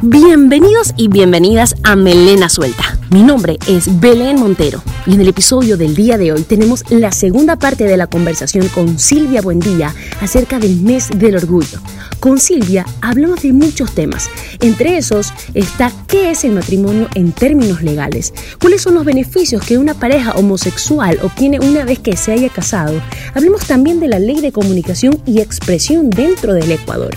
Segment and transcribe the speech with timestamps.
[0.00, 2.96] Bienvenidos y bienvenidas a Melena Suelta.
[3.10, 7.10] Mi nombre es Belén Montero y en el episodio del día de hoy tenemos la
[7.10, 11.80] segunda parte de la conversación con Silvia Buendía acerca del mes del orgullo.
[12.20, 14.30] Con Silvia hablamos de muchos temas.
[14.60, 19.78] Entre esos está qué es el matrimonio en términos legales, cuáles son los beneficios que
[19.78, 22.94] una pareja homosexual obtiene una vez que se haya casado.
[23.34, 27.16] Hablemos también de la ley de comunicación y expresión dentro del Ecuador.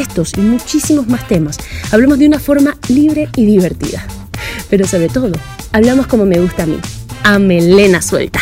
[0.00, 1.58] Estos y muchísimos más temas
[1.92, 4.02] hablamos de una forma libre y divertida.
[4.70, 5.32] Pero sobre todo,
[5.72, 6.78] hablamos como me gusta a mí,
[7.22, 8.40] a Melena Suelta.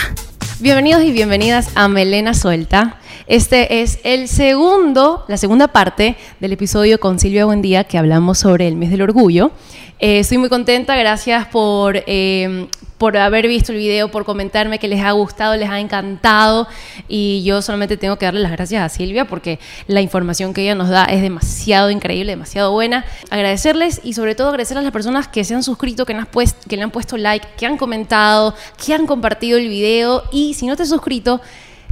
[0.60, 3.00] Bienvenidos y bienvenidas a Melena Suelta.
[3.26, 8.68] Este es el segundo, la segunda parte del episodio con Silvia Buendía que hablamos sobre
[8.68, 9.50] el mes del orgullo.
[9.98, 14.88] Eh, estoy muy contenta, gracias por, eh, por haber visto el video, por comentarme que
[14.88, 16.66] les ha gustado, les ha encantado.
[17.08, 20.74] Y yo solamente tengo que darle las gracias a Silvia porque la información que ella
[20.74, 23.04] nos da es demasiado increíble, demasiado buena.
[23.30, 26.28] Agradecerles y sobre todo agradecer a las personas que se han suscrito, que, han
[26.68, 30.24] que le han puesto like, que han comentado, que han compartido el video.
[30.32, 31.40] Y si no te has suscrito,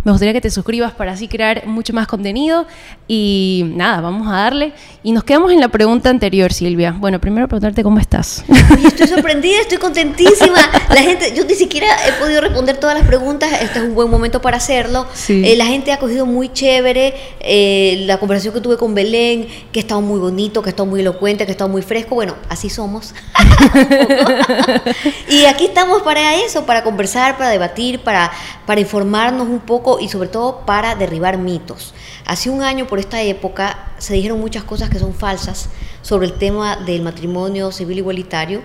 [0.05, 2.66] me gustaría que te suscribas para así crear mucho más contenido.
[3.08, 4.72] Y nada, vamos a darle.
[5.02, 6.94] Y nos quedamos en la pregunta anterior, Silvia.
[6.98, 8.44] Bueno, primero preguntarte cómo estás.
[8.86, 10.58] estoy sorprendida, estoy contentísima.
[10.91, 13.50] La gente, yo ni siquiera he podido responder todas las preguntas.
[13.61, 15.06] Este es un buen momento para hacerlo.
[15.28, 19.80] Eh, la gente ha cogido muy chévere eh, la conversación que tuve con Belén, que
[19.80, 22.14] ha estado muy bonito, que ha estado muy elocuente, que ha estado muy fresco.
[22.14, 23.14] Bueno, así somos.
[25.28, 28.30] y aquí estamos para eso, para conversar, para debatir, para,
[28.67, 31.94] para informarnos un poco y sobre todo para derribar mitos.
[32.25, 35.69] Hace un año por esta época se dijeron muchas cosas que son falsas
[36.02, 38.62] sobre el tema del matrimonio civil igualitario,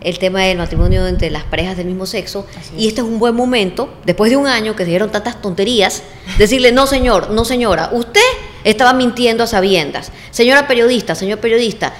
[0.00, 2.46] el tema del matrimonio entre las parejas del mismo sexo.
[2.76, 6.02] Y este es un buen momento, después de un año que se dijeron tantas tonterías,
[6.38, 8.20] decirle, no señor, no señora, usted
[8.64, 10.12] estaba mintiendo a sabiendas.
[10.30, 11.92] Señora periodista, señor periodista,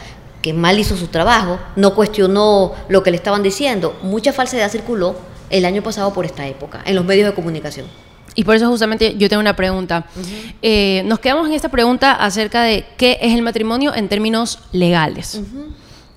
[0.43, 3.97] que mal hizo su trabajo, no cuestionó lo que le estaban diciendo.
[4.03, 5.15] Mucha falsedad circuló
[5.51, 7.87] el año pasado por esta época en los medios de comunicación.
[8.35, 10.07] Y por eso justamente yo tengo una pregunta.
[10.63, 15.41] Eh, nos quedamos en esta pregunta acerca de qué es el matrimonio en términos legales.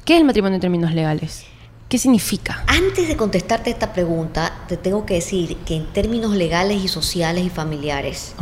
[0.06, 1.46] ¿Qué es el matrimonio en términos legales?
[1.90, 2.64] ¿Qué significa?
[2.68, 7.46] Antes de contestarte esta pregunta, te tengo que decir que en términos legales y sociales
[7.46, 8.34] y familiares,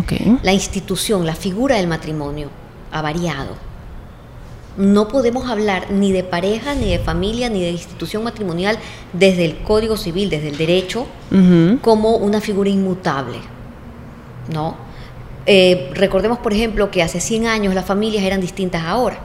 [0.44, 2.50] la institución, la figura del matrimonio
[2.92, 3.56] ha variado.
[4.78, 8.80] No podemos hablar ni de pareja, ni de familia, ni de institución matrimonial
[9.12, 11.06] desde el Código Civil, desde el derecho,
[11.82, 13.38] como una figura inmutable.
[14.52, 14.76] ¿No?
[15.46, 19.20] Eh, recordemos, por ejemplo, que hace 100 años las familias eran distintas ahora.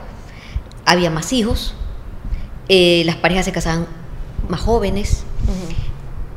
[0.85, 1.75] Había más hijos,
[2.67, 3.87] eh, las parejas se casaban
[4.47, 5.23] más jóvenes,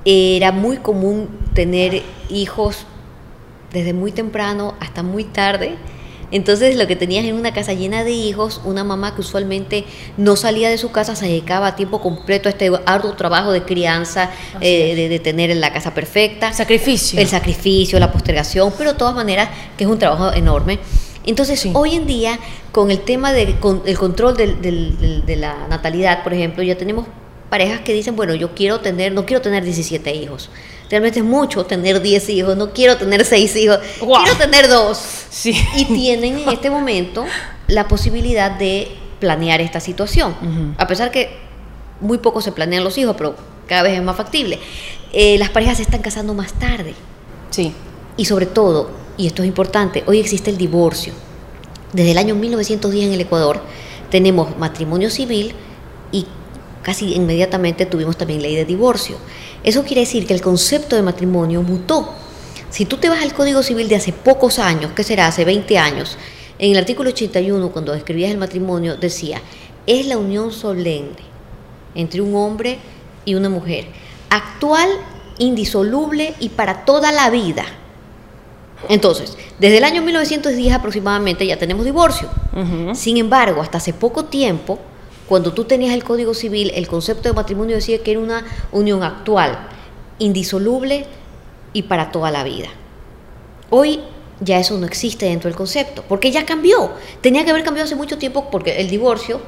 [0.04, 2.86] era muy común tener hijos
[3.72, 5.76] desde muy temprano hasta muy tarde
[6.32, 9.84] entonces lo que tenías en una casa llena de hijos, una mamá que usualmente
[10.16, 13.62] no salía de su casa, se dedicaba a tiempo completo a este arduo trabajo de
[13.62, 16.52] crianza, eh, de, tener la casa perfecta.
[16.52, 17.20] Sacrificio.
[17.20, 20.78] El sacrificio, la postergación, pero de todas maneras que es un trabajo enorme.
[21.24, 22.38] Entonces, hoy en día,
[22.72, 27.06] con el tema del control de la natalidad, por ejemplo, ya tenemos
[27.52, 30.48] parejas que dicen, bueno, yo quiero tener, no quiero tener 17 hijos.
[30.92, 34.98] Realmente es mucho tener 10 hijos, no quiero tener 6 hijos, quiero tener dos.
[35.30, 35.56] Sí.
[35.74, 37.24] Y tienen en este momento
[37.66, 38.88] la posibilidad de
[39.18, 40.34] planear esta situación.
[40.76, 41.30] A pesar que
[42.02, 43.34] muy poco se planean los hijos, pero
[43.66, 44.58] cada vez es más factible.
[45.14, 46.94] Eh, las parejas se están casando más tarde.
[47.48, 47.72] Sí.
[48.18, 51.14] Y sobre todo, y esto es importante, hoy existe el divorcio.
[51.94, 53.62] Desde el año 1910 en el Ecuador
[54.10, 55.54] tenemos matrimonio civil
[56.12, 56.26] y
[56.82, 59.16] casi inmediatamente tuvimos también ley de divorcio.
[59.62, 62.12] Eso quiere decir que el concepto de matrimonio mutó.
[62.70, 65.26] Si tú te vas al Código Civil de hace pocos años, ¿qué será?
[65.26, 66.16] Hace 20 años,
[66.58, 69.40] en el artículo 81, cuando describías el matrimonio, decía,
[69.86, 71.32] es la unión solemne
[71.94, 72.78] entre un hombre
[73.24, 73.86] y una mujer,
[74.30, 74.88] actual,
[75.38, 77.64] indisoluble y para toda la vida.
[78.88, 82.28] Entonces, desde el año 1910 aproximadamente ya tenemos divorcio.
[82.94, 84.78] Sin embargo, hasta hace poco tiempo,
[85.28, 89.02] cuando tú tenías el Código Civil, el concepto de matrimonio decía que era una unión
[89.02, 89.68] actual,
[90.18, 91.06] indisoluble
[91.72, 92.68] y para toda la vida.
[93.70, 94.00] Hoy
[94.40, 96.92] ya eso no existe dentro del concepto, porque ya cambió.
[97.20, 99.40] Tenía que haber cambiado hace mucho tiempo porque el divorcio,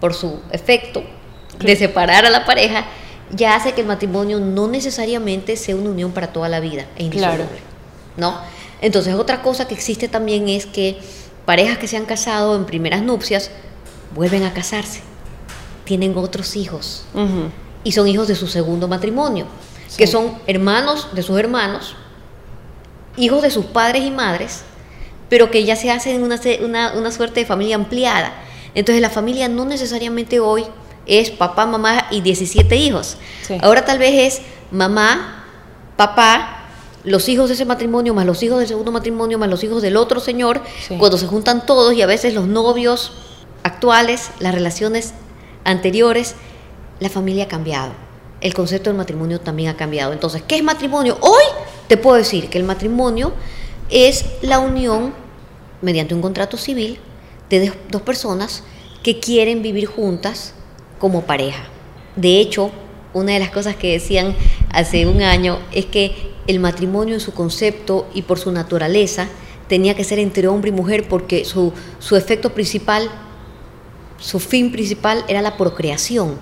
[0.00, 1.02] por su efecto
[1.58, 2.86] de separar a la pareja,
[3.32, 7.04] ya hace que el matrimonio no necesariamente sea una unión para toda la vida e
[7.04, 7.70] indisoluble.
[8.16, 8.38] ¿No?
[8.80, 10.98] Entonces, otra cosa que existe también es que
[11.44, 13.50] parejas que se han casado en primeras nupcias
[14.14, 15.00] vuelven a casarse,
[15.84, 17.04] tienen otros hijos
[17.84, 19.46] y son hijos de su segundo matrimonio,
[19.96, 21.94] que son hermanos de sus hermanos,
[23.16, 24.62] hijos de sus padres y madres,
[25.28, 28.32] pero que ya se hacen una, una, suerte de familia ampliada.
[28.74, 30.64] Entonces la familia no necesariamente hoy
[31.06, 33.16] es papá, mamá y 17 hijos.
[33.42, 33.58] Sí.
[33.62, 35.44] Ahora tal vez es mamá,
[35.96, 36.66] papá,
[37.04, 39.96] los hijos de ese matrimonio, más los hijos del segundo matrimonio, más los hijos del
[39.96, 40.96] otro señor, Sí.
[40.98, 43.12] cuando se juntan todos y a veces los novios
[43.62, 45.12] actuales, las relaciones
[45.64, 46.34] anteriores,
[47.00, 47.92] la familia ha cambiado.
[48.40, 50.12] El concepto del matrimonio también ha cambiado.
[50.12, 51.18] Entonces, ¿qué es matrimonio?
[51.20, 51.42] Hoy
[51.88, 53.32] te puedo decir que el matrimonio
[53.90, 55.12] es la unión
[55.82, 56.98] mediante un contrato civil
[57.50, 58.62] de dos- personas
[59.02, 60.54] que quieren vivir juntas
[60.98, 61.64] como pareja.
[62.16, 62.70] De hecho,
[63.12, 64.34] una de las cosas que decían
[64.72, 69.26] hace un año es que el matrimonio en su concepto y por su naturaleza
[69.68, 73.08] tenía que ser entre hombre y mujer porque su, su efecto principal,
[74.20, 76.38] su fin principal era la procreación.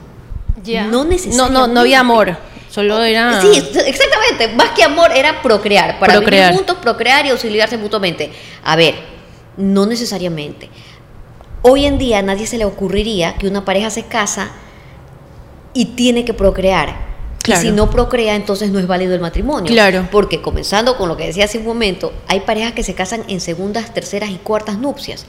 [0.63, 0.87] Ya.
[0.87, 2.37] No No, no, no había amor.
[2.69, 3.41] Solo era.
[3.41, 4.55] Sí, exactamente.
[4.55, 5.99] Más que amor era procrear.
[5.99, 6.51] Para Procrear.
[6.51, 8.31] vivir juntos, procrear y auxiliarse mutuamente.
[8.65, 8.95] A ver,
[9.57, 10.69] no necesariamente.
[11.63, 14.51] Hoy en día a nadie se le ocurriría que una pareja se casa
[15.73, 17.09] y tiene que procrear.
[17.43, 17.63] Claro.
[17.63, 19.73] Y si no procrea, entonces no es válido el matrimonio.
[19.73, 20.07] Claro.
[20.11, 23.41] Porque comenzando con lo que decía hace un momento, hay parejas que se casan en
[23.41, 25.25] segundas, terceras y cuartas nupcias.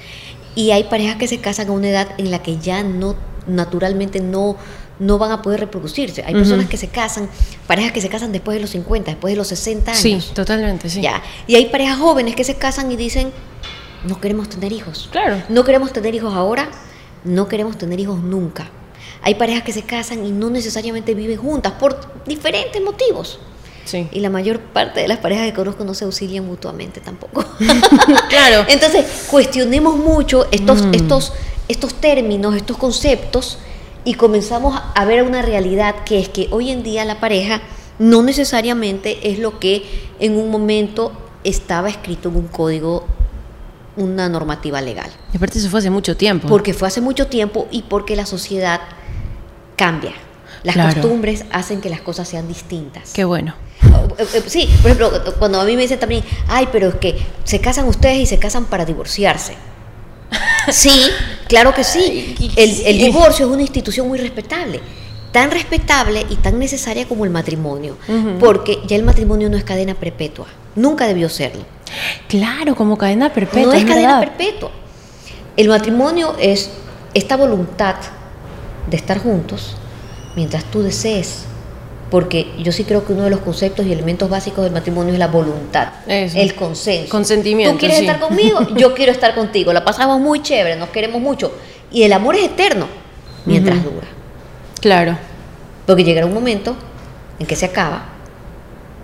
[0.56, 3.16] Y hay parejas que se casan a una edad en la que ya no,
[3.48, 4.57] naturalmente no,
[5.00, 6.24] no van a poder reproducirse.
[6.25, 7.30] Hay personas que se casan,
[7.68, 10.01] parejas que se casan después de los 50, después de los 60 años.
[10.01, 11.01] Sí, totalmente, sí.
[11.01, 11.22] Ya.
[11.48, 13.31] Y hay parejas jóvenes que se casan y dicen,
[14.06, 15.10] no queremos tener hijos.
[15.12, 15.42] Claro.
[15.50, 16.69] No queremos tener hijos ahora,
[17.24, 18.69] no queremos tener hijos nunca.
[19.22, 23.40] Hay parejas que se casan y no necesariamente viven juntas por diferentes motivos.
[23.90, 24.08] Sí.
[24.12, 27.44] Y la mayor parte de las parejas que conozco no se auxilian mutuamente tampoco.
[28.30, 28.66] Claro.
[28.68, 30.94] Entonces, cuestionemos mucho estos, Mm.
[30.94, 31.34] estos,
[31.68, 33.58] estos términos, estos conceptos,
[34.06, 37.62] y comenzamos a ver una realidad que es que hoy en día la pareja
[38.00, 39.84] no necesariamente es lo que
[40.20, 41.12] en un momento
[41.44, 43.06] estaba escrito en un código,
[43.98, 45.10] una normativa legal.
[45.34, 46.48] Y aparte eso fue hace mucho tiempo.
[46.48, 48.80] Porque fue hace mucho tiempo y porque la sociedad
[49.76, 50.14] cambia.
[50.64, 50.94] Las Claro.
[50.94, 53.12] costumbres hacen que las cosas sean distintas.
[53.14, 53.54] Qué bueno.
[54.18, 57.18] Eh, eh, Sí, por ejemplo, cuando a mí me dicen también, ay, pero es que
[57.44, 59.56] se casan ustedes y se casan para divorciarse.
[60.72, 61.02] Sí,
[61.48, 62.36] claro que sí.
[62.56, 64.80] El, el divorcio es una institución muy respetable,
[65.32, 67.98] tan respetable y tan necesaria como el matrimonio,
[68.40, 70.46] porque ya el matrimonio no es cadena perpetua,
[70.76, 71.64] nunca debió serlo.
[72.28, 73.64] Claro, como cadena perpetua.
[73.72, 74.36] no es, es cadena verdad.
[74.38, 74.72] perpetua.
[75.58, 76.70] El matrimonio es
[77.16, 77.96] esta voluntad
[78.88, 79.76] de estar juntos
[80.36, 81.46] mientras tú desees.
[82.12, 85.20] Porque yo sí creo que uno de los conceptos y elementos básicos del matrimonio es
[85.20, 86.40] la voluntad, Eso.
[86.40, 87.10] el consenso.
[87.10, 88.06] Consentimiento, Tú quieres sí.
[88.06, 89.72] estar conmigo, yo quiero estar contigo.
[89.74, 91.52] La pasamos muy chévere, nos queremos mucho.
[91.92, 92.88] Y el amor es eterno
[93.46, 94.08] mientras dura.
[94.82, 95.18] Claro.
[95.86, 96.76] Porque llegará un momento
[97.38, 98.06] en que se acaba.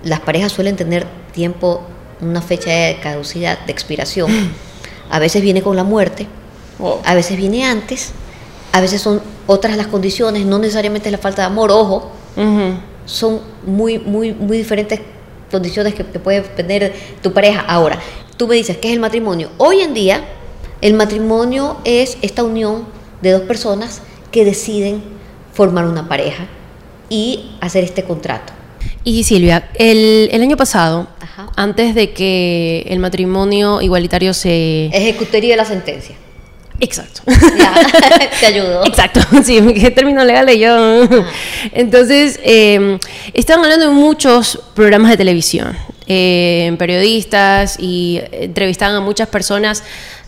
[0.04, 1.82] Las parejas suelen tener tiempo,
[2.22, 4.32] una fecha de caducidad, de expiración.
[5.12, 6.28] A veces viene con la muerte,
[6.80, 7.00] Wow.
[7.06, 8.12] a veces viene antes,
[8.74, 12.74] a veces son otras las condiciones, no necesariamente es la falta de amor, ojo, Ujú.
[13.06, 15.00] Son muy, muy, muy diferentes
[15.52, 17.62] condiciones que, que puede tener tu pareja.
[17.62, 18.00] Ahora,
[18.38, 19.50] tú me dices, ¿qué es el matrimonio?
[19.58, 20.26] Hoy en día,
[20.82, 22.86] el matrimonio es esta unión
[23.22, 25.02] de dos personas que deciden
[25.54, 26.48] formar una pareja
[27.10, 28.54] y hacer este contrato.
[29.04, 31.50] Y Silvia, el, el año pasado, Ajá.
[31.56, 34.88] antes de que el matrimonio igualitario se...
[34.88, 36.16] Ejecutoría la sentencia.
[36.80, 37.22] Exacto.
[37.28, 38.86] Ya, te ayudo.
[38.86, 41.08] Exacto, sí, qué término legal y yo.
[41.72, 43.00] Entonces, eh,
[43.34, 45.76] estaban hablando en muchos programas de televisión,
[46.08, 49.84] eh, periodistas y entrevistaban a muchas personas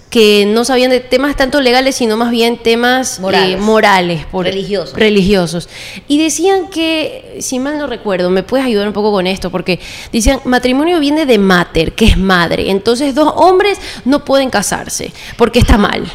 [0.09, 3.59] que no sabían de temas tanto legales, sino más bien temas eh, Morales.
[3.59, 4.93] morales por- Religiosos.
[4.97, 5.69] religiosos.
[6.07, 9.81] Y decían que, si mal no recuerdo, me puedes ayudar un poco con esto, porque
[10.13, 15.59] decían, matrimonio viene de mater, que es madre, entonces dos hombres no pueden casarse, porque
[15.59, 16.09] está mal.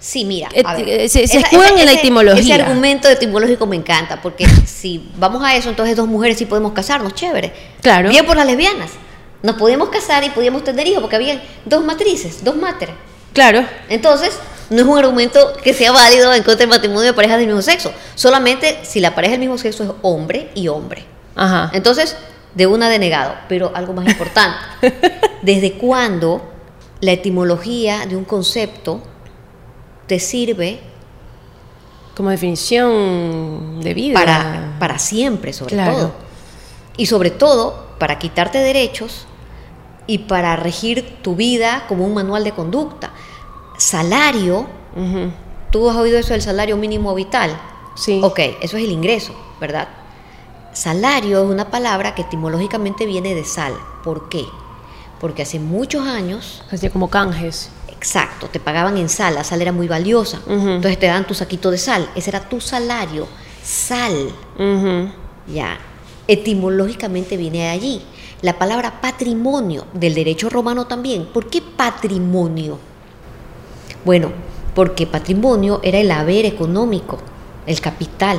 [0.00, 2.40] Sí, mira, Eh, a ver, eh, se- se escudan en la etimología.
[2.54, 6.72] Ese argumento etimológico me encanta, porque si vamos a eso, entonces dos mujeres sí podemos
[6.72, 7.52] casarnos, chévere.
[7.82, 8.08] Claro.
[8.08, 8.90] Bien por las lesbianas.
[9.42, 12.94] Nos podíamos casar y podíamos tener hijos, porque habían dos matrices, dos máteres.
[13.32, 13.64] Claro.
[13.88, 14.36] Entonces,
[14.70, 17.62] no es un argumento que sea válido en contra del matrimonio de parejas del mismo
[17.62, 17.92] sexo.
[18.14, 21.04] Solamente si la pareja del mismo sexo es hombre y hombre.
[21.36, 21.70] Ajá.
[21.72, 22.16] Entonces,
[22.54, 23.34] de una denegado.
[23.48, 24.58] Pero algo más importante.
[25.42, 26.42] ¿Desde cuándo
[27.00, 29.00] la etimología de un concepto
[30.08, 30.80] te sirve
[32.16, 34.14] Como definición de vida.
[34.14, 35.92] para, para siempre, sobre Claro.
[35.96, 36.12] todo?
[36.96, 39.26] Y sobre todo, para quitarte derechos
[40.08, 43.10] y para regir tu vida como un manual de conducta.
[43.76, 44.66] Salario.
[45.70, 47.56] ¿tú has oído eso del salario mínimo vital?
[47.94, 48.20] Sí.
[48.24, 49.86] Ok, eso es el ingreso, ¿verdad?
[50.72, 53.74] Salario es una palabra que etimológicamente viene de sal.
[54.02, 54.44] ¿Por qué?
[55.20, 57.70] Porque hace muchos años Así como canjes.
[57.98, 60.40] Exacto, te pagaban en sal, la sal era muy valiosa.
[60.48, 63.26] Entonces te daban tu saquito de sal, ese era tu salario,
[63.62, 64.30] sal.
[65.52, 65.78] Ya,
[66.28, 68.02] etimológicamente viene de allí.
[68.40, 71.26] La palabra patrimonio del derecho romano también.
[71.26, 72.78] ¿Por qué patrimonio?
[74.04, 74.30] Bueno,
[74.76, 77.18] porque patrimonio era el haber económico,
[77.66, 78.38] el capital,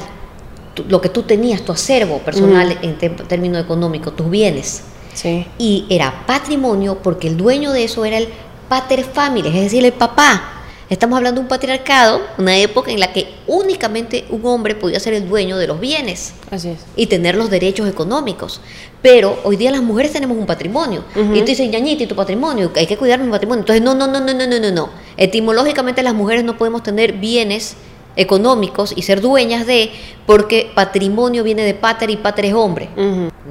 [0.88, 4.84] lo que tú tenías, tu acervo personal en términos económicos, tus bienes.
[5.14, 5.46] Sí.
[5.58, 8.30] Y era patrimonio porque el dueño de eso era el
[8.70, 10.56] pater familias, es decir, el papá.
[10.90, 15.14] Estamos hablando de un patriarcado, una época en la que únicamente un hombre podía ser
[15.14, 16.80] el dueño de los bienes Así es.
[16.96, 18.60] y tener los derechos económicos.
[19.04, 21.04] Pero hoy día las mujeres tenemos un patrimonio.
[21.16, 23.62] Y tú dices, ñañita, y tu patrimonio, hay que cuidar mi patrimonio.
[23.62, 24.90] Entonces, no, no, no, no, no, no, no, no.
[25.16, 27.76] Etimológicamente las mujeres no podemos tener bienes
[28.16, 29.92] económicos y ser dueñas de,
[30.26, 32.90] porque patrimonio viene de pater y pater es hombre.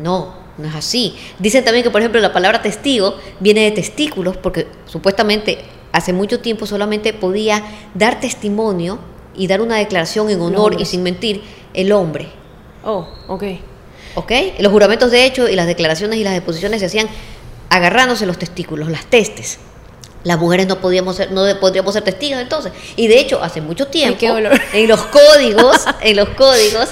[0.02, 1.16] No, no es así.
[1.38, 5.58] Dicen también que, por ejemplo, la palabra testigo viene de testículos, porque supuestamente
[5.92, 7.62] hace mucho tiempo solamente podía
[7.94, 8.98] dar testimonio
[9.36, 11.42] y dar una declaración en honor y sin mentir
[11.74, 12.28] el hombre.
[12.84, 13.44] Oh, ok.
[14.16, 14.32] ¿Ok?
[14.58, 17.08] Los juramentos de hecho y las declaraciones y las deposiciones se hacían
[17.70, 19.58] agarrándose los testículos, las testes.
[20.24, 22.72] Las mujeres no podíamos ser, no podríamos ser testigos entonces.
[22.96, 24.26] Y de hecho, hace mucho tiempo,
[24.72, 26.88] en los códigos, en los códigos,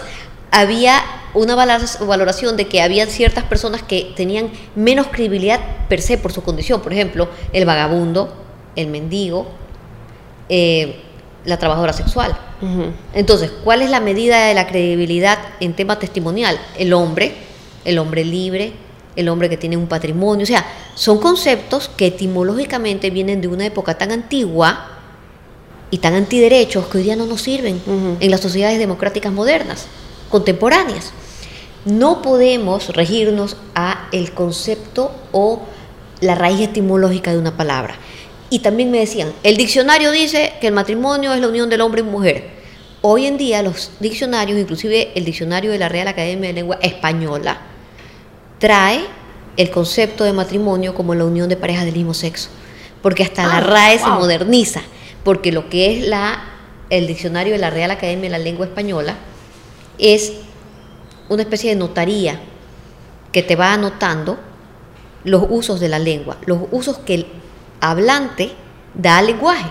[0.52, 1.02] había
[1.36, 6.42] una valoración de que había ciertas personas que tenían menos credibilidad per se por su
[6.42, 6.80] condición.
[6.80, 8.32] Por ejemplo, el vagabundo,
[8.74, 9.46] el mendigo,
[10.48, 11.02] eh,
[11.44, 12.36] la trabajadora sexual.
[13.12, 16.58] Entonces, ¿cuál es la medida de la credibilidad en tema testimonial?
[16.78, 17.34] El hombre,
[17.84, 18.72] el hombre libre,
[19.14, 20.44] el hombre que tiene un patrimonio.
[20.44, 24.88] O sea, son conceptos que etimológicamente vienen de una época tan antigua
[25.90, 27.80] y tan antiderechos que hoy día no nos sirven
[28.18, 29.86] en las sociedades democráticas modernas,
[30.30, 31.12] contemporáneas.
[31.86, 35.62] No podemos regirnos a el concepto o
[36.20, 37.94] la raíz etimológica de una palabra.
[38.50, 42.00] Y también me decían, el diccionario dice que el matrimonio es la unión del hombre
[42.00, 42.50] y mujer.
[43.02, 47.58] Hoy en día los diccionarios, inclusive el diccionario de la Real Academia de Lengua Española,
[48.58, 49.04] trae
[49.56, 52.48] el concepto de matrimonio como la unión de parejas del mismo sexo.
[53.00, 54.82] Porque hasta la Ah, RAE se moderniza.
[55.22, 56.42] Porque lo que es la,
[56.90, 59.14] el diccionario de la Real Academia de la Lengua Española
[59.98, 60.32] es
[61.28, 62.40] una especie de notaría
[63.32, 64.38] que te va anotando
[65.24, 67.26] los usos de la lengua, los usos que el
[67.80, 68.52] hablante
[68.94, 69.70] da al lenguaje.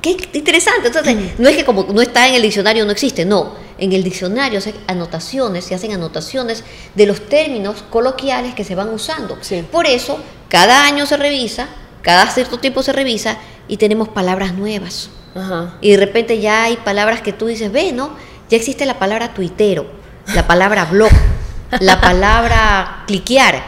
[0.00, 0.86] Qué interesante.
[0.86, 3.52] Entonces, no es que como no está en el diccionario no existe, no.
[3.76, 8.74] En el diccionario se hacen anotaciones, se hacen anotaciones de los términos coloquiales que se
[8.74, 9.36] van usando.
[9.40, 9.64] Sí.
[9.70, 11.68] Por eso, cada año se revisa,
[12.00, 13.36] cada cierto tiempo se revisa
[13.68, 15.10] y tenemos palabras nuevas.
[15.80, 18.12] Y de repente ya hay palabras que tú dices, ve, ¿no?
[18.48, 19.86] Ya existe la palabra tuitero,
[20.34, 21.10] la palabra blog,
[21.80, 23.62] la palabra cliquear,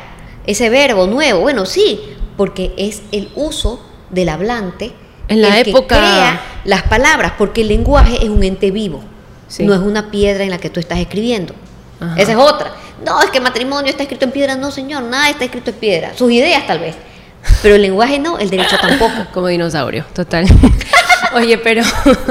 [0.46, 1.40] ese verbo nuevo.
[1.40, 2.00] Bueno, sí,
[2.36, 4.92] porque es el uso del hablante
[5.28, 9.02] En la el que época- crea las palabras, porque el lenguaje es un ente vivo,
[9.48, 9.64] Sí.
[9.64, 11.54] no es una piedra en la que tú estás escribiendo.
[12.00, 12.14] Ajá.
[12.16, 12.72] Esa es otra.
[13.04, 14.54] No, es que matrimonio está escrito en piedra.
[14.56, 16.12] No, señor, nada está escrito en piedra.
[16.16, 16.94] Sus ideas tal vez.
[17.62, 19.12] Pero el lenguaje no, el derecho tampoco.
[19.34, 20.46] Como dinosaurio, total.
[21.36, 21.82] Oye, pero.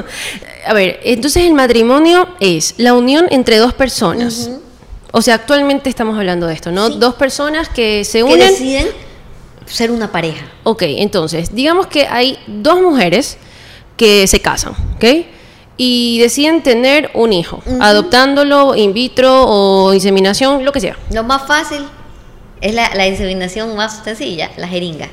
[0.68, 4.50] A ver, entonces el matrimonio es la unión entre dos personas.
[5.12, 6.88] O sea, actualmente estamos hablando de esto, ¿no?
[6.88, 6.96] Sí.
[6.98, 8.40] Dos personas que se Que unen.
[8.40, 8.88] deciden
[9.66, 10.46] ser una pareja.
[10.64, 13.38] Ok, entonces, digamos que hay dos mujeres
[13.96, 15.06] que se casan, ¿ok?
[15.78, 20.98] Y deciden tener un hijo, adoptándolo in vitro o inseminación, lo que sea.
[21.12, 21.86] Lo más fácil
[22.62, 25.10] es la, la inseminación más sencilla, la jeringa.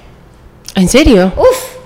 [0.75, 1.33] ¿En serio?
[1.37, 1.82] Uf.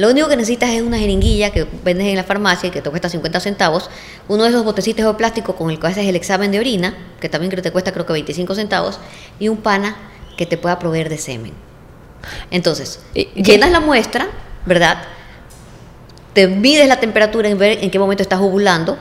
[0.00, 2.88] Lo único que necesitas es una jeringuilla que vendes en la farmacia y que te
[2.88, 3.90] cuesta 50 centavos,
[4.28, 7.28] uno de esos botecitos de plástico con el que haces el examen de orina, que
[7.28, 8.98] también te cuesta creo que 25 centavos,
[9.38, 9.94] y un pana
[10.38, 11.52] que te pueda proveer de semen.
[12.50, 13.00] Entonces,
[13.34, 14.28] llenas la muestra,
[14.64, 15.02] ¿verdad?
[16.32, 18.96] Te mides la temperatura en ver en qué momento estás ovulando,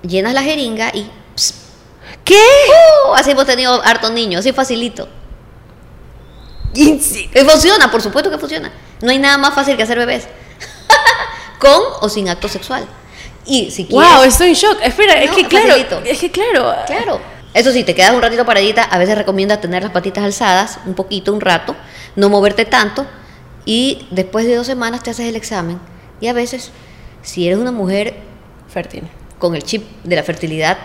[0.00, 1.54] llenas la jeringa y pss,
[2.24, 2.40] ¿Qué?
[3.10, 3.12] ¡uh!
[3.12, 5.06] así hemos tenido hartos niños, así facilito.
[6.72, 6.98] Y
[7.44, 8.72] funciona, por supuesto que funciona.
[9.02, 10.26] No hay nada más fácil que hacer bebés.
[11.58, 12.84] Con o sin acto sexual.
[13.46, 14.08] Y si quieres.
[14.14, 14.78] Wow, estoy en shock.
[14.82, 16.00] Espera, es que claro, facilito.
[16.04, 16.74] es que claro.
[16.86, 17.20] Claro.
[17.52, 18.82] Eso sí, te quedas un ratito paradita.
[18.84, 21.74] A veces recomienda tener las patitas alzadas, un poquito, un rato.
[22.16, 23.06] No moverte tanto.
[23.64, 25.78] Y después de dos semanas te haces el examen.
[26.20, 26.70] Y a veces,
[27.22, 28.14] si eres una mujer
[28.72, 29.04] Fértil.
[29.38, 30.78] con el chip de la fertilidad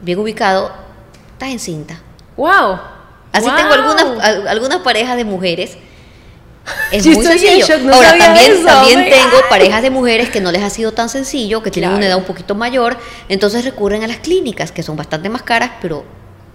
[0.00, 0.72] bien ubicado,
[1.32, 2.00] estás encinta.
[2.36, 2.78] Wow.
[3.32, 3.56] Así Wow.
[3.56, 5.76] tengo algunas, al- algunas parejas de mujeres.
[6.92, 7.66] Es Yo muy sencillo.
[7.66, 10.70] shock, no Ahora, también, eso, también oh tengo parejas de mujeres que no les ha
[10.70, 11.98] sido tan sencillo, que tienen Claro.
[11.98, 12.96] una edad un poquito mayor,
[13.28, 16.04] entonces recurren a las clínicas, que son bastante más caras, pero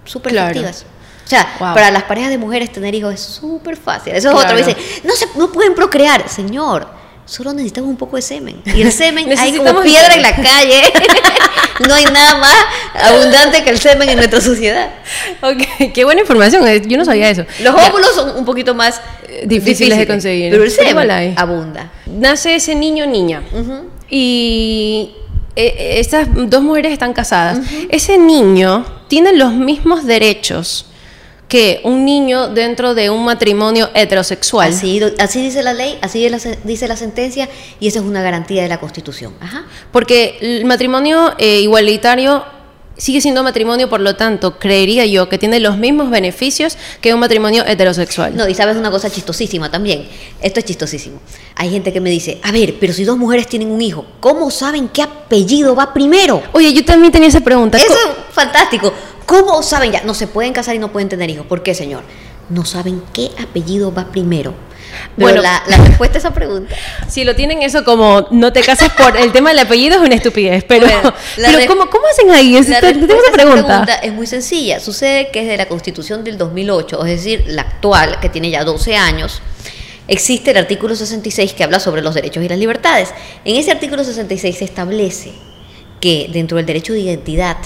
[0.04, 0.50] súper Claro.
[0.50, 0.84] efectivas.
[1.24, 1.74] O sea, Wow.
[1.74, 4.14] para las parejas de mujeres tener hijos es súper fácil.
[4.14, 4.48] Eso es Claro.
[4.54, 4.56] otro.
[4.56, 6.28] Dicen, no, se, no pueden procrear.
[6.28, 6.88] Señor,
[7.24, 8.60] solo necesitamos un poco de semen.
[8.66, 10.82] Y el semen hay como piedra en la calle.
[11.88, 12.54] no hay nada más
[12.94, 14.90] abundante que el semen en nuestra sociedad.
[15.40, 16.66] Ok, qué buena información.
[16.66, 17.44] eh, Yo no sabía eso.
[17.60, 19.00] Los óvulos son un poquito más
[19.32, 20.50] Eh, difíciles de conseguir.
[20.50, 21.34] Pero el semen hay.
[21.36, 21.90] abunda.
[22.06, 23.42] Nace ese niño niña.
[24.10, 25.14] Y
[25.56, 27.60] eh, estas dos mujeres están casadas.
[27.88, 30.86] Ese niño tiene los mismos derechos
[31.48, 34.70] que un niño dentro de un matrimonio heterosexual.
[34.70, 37.48] Así, así dice la ley, así la dice la sentencia
[37.78, 39.34] y esa es una garantía de la Constitución.
[39.40, 39.64] Ajá.
[39.90, 42.42] Porque el matrimonio eh, igualitario
[42.96, 47.20] sigue siendo matrimonio, por lo tanto, creería yo que tiene los mismos beneficios que un
[47.20, 48.36] matrimonio heterosexual.
[48.36, 50.06] No, y sabes una cosa chistosísima también.
[50.40, 51.20] Esto es chistosísimo.
[51.56, 54.50] Hay gente que me dice, a ver, pero si dos mujeres tienen un hijo, ¿cómo
[54.50, 56.42] saben qué apellido va primero?
[56.52, 57.78] Oye, yo también tenía esa pregunta.
[57.78, 58.92] Eso es fantástico.
[59.26, 60.02] ¿Cómo saben ya?
[60.02, 61.46] No se pueden casar y no pueden tener hijos.
[61.46, 62.02] ¿Por qué, señor?
[62.48, 64.54] No saben qué apellido va primero.
[65.16, 65.42] Pero Bueno.
[65.42, 66.74] la, la respuesta a esa pregunta.
[67.08, 70.14] Si lo tienen eso como no te cases por el tema del apellido es una
[70.14, 72.56] estupidez, pero, Bueno, pero ¿cómo, ¿cómo hacen ahí?
[72.56, 73.94] Es- La te- tengo respuesta esa a esa pregunta.
[74.02, 74.80] es muy sencilla.
[74.80, 78.96] Sucede que desde la Constitución del 2008, es decir, la actual, que tiene ya 12
[78.96, 79.42] años,
[80.08, 83.10] existe el artículo 66 que habla sobre los derechos y las libertades.
[83.44, 85.32] En ese artículo 66 se establece
[86.00, 87.56] que dentro del derecho de identidad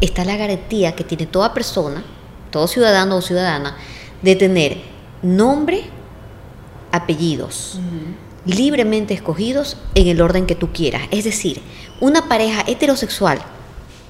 [0.00, 2.02] está la garantía que tiene toda persona,
[2.50, 3.76] todo ciudadano o ciudadana,
[4.22, 4.78] de tener
[5.22, 5.84] nombre,
[6.94, 7.78] apellidos,
[8.46, 11.02] libremente escogidos en el orden que tú quieras.
[11.10, 11.60] Es decir,
[12.00, 13.40] una pareja heterosexual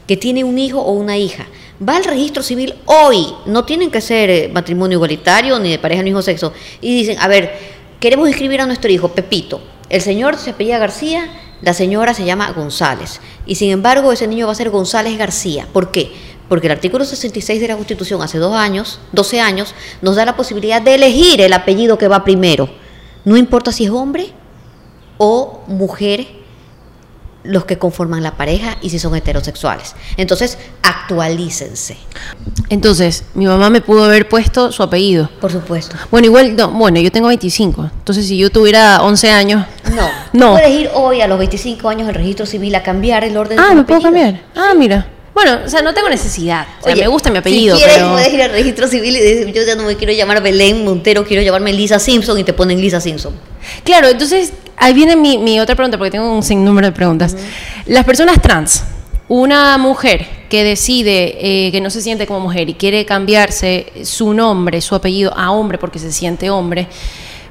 [0.07, 1.47] que tiene un hijo o una hija
[1.87, 6.01] va al registro civil hoy, no tienen que ser eh, matrimonio igualitario ni de pareja
[6.01, 7.53] del mismo sexo, y dicen, a ver,
[8.01, 9.61] queremos inscribir a nuestro hijo Pepito.
[9.89, 11.29] El señor se apellida García,
[11.63, 13.21] la señora se llama González.
[13.47, 15.67] Y sin embargo, ese niño va a ser González García.
[15.73, 16.13] ¿Por qué?
[16.49, 20.37] Porque el artículo 66 de la Constitución hace dos años, 12 años, nos da la
[20.37, 22.69] posibilidad de elegir el apellido que va primero.
[23.25, 24.33] No importa si es hombre
[25.17, 26.27] o mujer
[27.45, 29.95] los que conforman la pareja y si son heterosexuales.
[30.17, 31.97] Entonces, actualícense,
[32.71, 35.29] Entonces, mi mamá me pudo haber puesto su apellido.
[35.41, 35.95] por supuesto.
[36.11, 37.91] Bueno, igual, no, bueno, yo tengo 25.
[37.99, 39.67] Entonces, si yo tuviera 11 años.
[39.95, 40.53] No, No.
[40.53, 43.63] Puedes ir hoy a los 25 años al registro civil a cambiar el orden de
[43.63, 44.41] Ah, me puedo cambiar.
[44.57, 45.07] Ah, mira.
[45.35, 46.67] Bueno, o sea, no tengo necesidad.
[46.81, 48.13] O sea, Oye, me gusta mi apellido, Si quieres, pero.
[48.13, 51.25] puedes ir al registro civil y decir, yo ya no me quiero llamar Belén Montero,
[51.25, 53.35] quiero llamarme Lisa Simpson y te ponen Lisa Simpson.
[53.83, 57.37] Claro, entonces ahí viene mi, mi otra pregunta, porque tengo un sinnúmero de preguntas.
[57.87, 58.85] Las personas trans,
[59.29, 64.35] una mujer que decide eh, que no se siente como mujer y quiere cambiarse su
[64.35, 66.87] nombre, su apellido a hombre porque se siente hombre,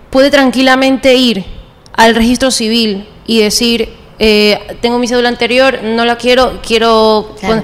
[0.10, 1.43] puede tranquilamente ir
[1.91, 7.36] al registro civil y decir, eh, tengo mi cédula anterior, no la quiero, quiero...
[7.39, 7.63] Claro.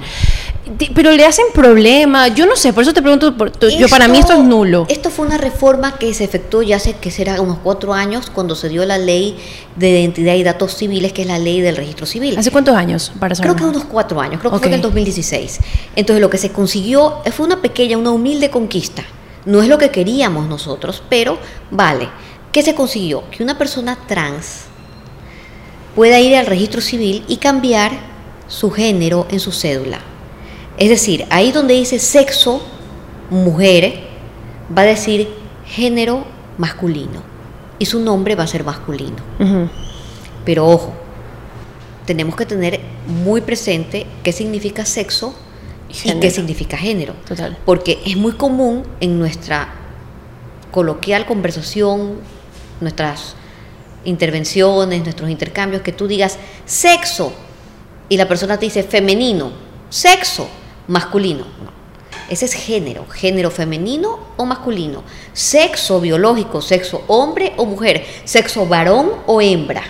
[0.93, 4.19] Pero le hacen problema, yo no sé, por eso te pregunto, por- yo para mí
[4.19, 4.85] esto es nulo.
[4.87, 8.53] Esto fue una reforma que se efectuó ya hace que será unos cuatro años cuando
[8.53, 9.35] se dio la ley
[9.75, 12.37] de identidad y datos civiles, que es la ley del registro civil.
[12.37, 13.11] ¿Hace cuántos años?
[13.19, 15.59] Para Creo que unos cuatro años, creo que fue en el 2016.
[15.95, 19.03] Entonces lo que se consiguió fue una pequeña, una humilde conquista.
[19.45, 21.39] No es lo que queríamos nosotros, pero
[21.71, 22.09] vale.
[22.51, 23.23] ¿Qué se consiguió?
[23.31, 24.65] Que una persona trans
[25.95, 27.91] pueda ir al registro civil y cambiar
[28.47, 29.99] su género en su cédula.
[30.77, 32.61] Es decir, ahí donde dice sexo,
[33.29, 34.01] mujer,
[34.75, 35.29] va a decir
[35.65, 36.25] género
[36.57, 37.21] masculino.
[37.79, 39.17] Y su nombre va a ser masculino.
[40.45, 40.93] Pero ojo,
[42.05, 45.33] tenemos que tener muy presente qué significa sexo
[45.89, 47.13] y, qué significa género.
[47.27, 47.57] Total.
[47.65, 49.69] Porque es muy común en nuestra
[50.71, 52.19] coloquial conversación,
[52.81, 53.35] nuestras
[54.05, 57.33] intervenciones, nuestros intercambios, que tú digas sexo
[58.07, 59.51] y la persona te dice femenino,
[59.89, 60.47] sexo,
[60.87, 61.45] masculino.
[61.63, 61.79] No.
[62.29, 69.11] Ese es género, género femenino o masculino, sexo biológico, sexo hombre o mujer, sexo varón
[69.25, 69.83] o hembra.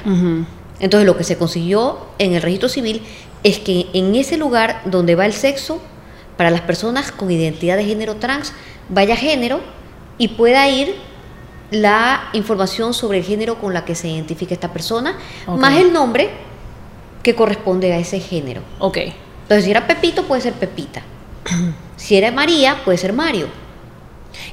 [0.80, 3.04] Entonces lo que se consiguió en el registro civil
[3.44, 5.82] es que en ese lugar donde va el sexo,
[6.38, 8.54] para las personas con identidad de género trans,
[8.88, 9.60] vaya género
[10.18, 10.96] y pueda ir
[11.72, 16.30] la información sobre el género con la que se identifica esta persona, más el nombre
[17.24, 18.62] que corresponde a ese género.
[18.80, 18.98] Ok.
[19.44, 21.02] Entonces si era Pepito puede ser Pepita.
[22.00, 23.48] Si era María puede ser Mario.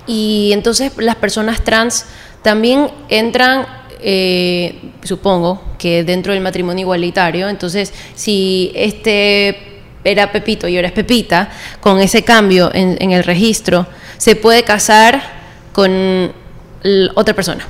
[0.05, 2.07] Y entonces las personas trans
[2.43, 3.67] también entran,
[4.01, 7.49] eh, supongo, que dentro del matrimonio igualitario.
[7.49, 11.51] Entonces, si este era Pepito y ahora es Pepita,
[11.81, 15.23] con ese cambio en, en el registro, se puede casar
[15.73, 16.33] con
[17.15, 17.67] otra persona.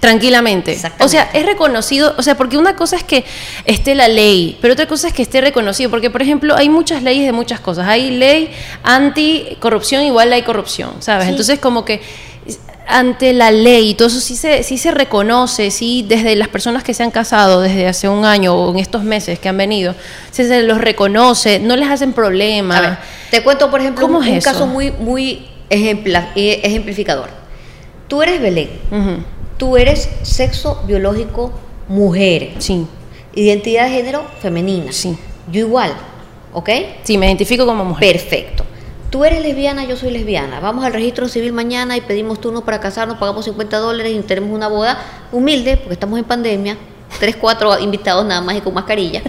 [0.00, 0.78] Tranquilamente.
[1.00, 3.24] O sea, es reconocido, o sea, porque una cosa es que
[3.64, 7.02] esté la ley, pero otra cosa es que esté reconocido, porque por ejemplo hay muchas
[7.02, 7.88] leyes de muchas cosas.
[7.88, 8.50] Hay ley
[8.84, 11.24] anticorrupción, igual hay corrupción, ¿sabes?
[11.24, 11.30] Sí.
[11.30, 12.00] Entonces como que
[12.86, 16.82] ante la ley y todo eso sí se, sí se reconoce, sí, desde las personas
[16.82, 19.94] que se han casado desde hace un año o en estos meses que han venido,
[20.30, 22.78] se, se los reconoce, no les hacen problema.
[22.78, 22.98] A ver,
[23.30, 24.50] te cuento, por ejemplo, ¿Cómo un, es un eso?
[24.50, 27.37] caso muy, muy eh, ejemplificador.
[28.08, 28.70] Tú eres Belén,
[29.58, 31.52] tú eres sexo biológico
[31.88, 32.86] mujer, Sí,
[33.34, 34.92] identidad de género femenina.
[34.92, 35.16] Sí.
[35.50, 35.92] Yo igual,
[36.52, 36.70] ¿ok?
[37.02, 38.16] sí, me identifico como mujer.
[38.16, 38.64] Perfecto.
[39.10, 40.60] Tú eres lesbiana, yo soy lesbiana.
[40.60, 44.50] Vamos al registro civil mañana y pedimos turno para casarnos, pagamos 50 dólares y tenemos
[44.50, 44.98] una boda
[45.32, 46.76] humilde, porque estamos en pandemia,
[47.18, 49.22] tres, cuatro invitados nada más y con mascarilla.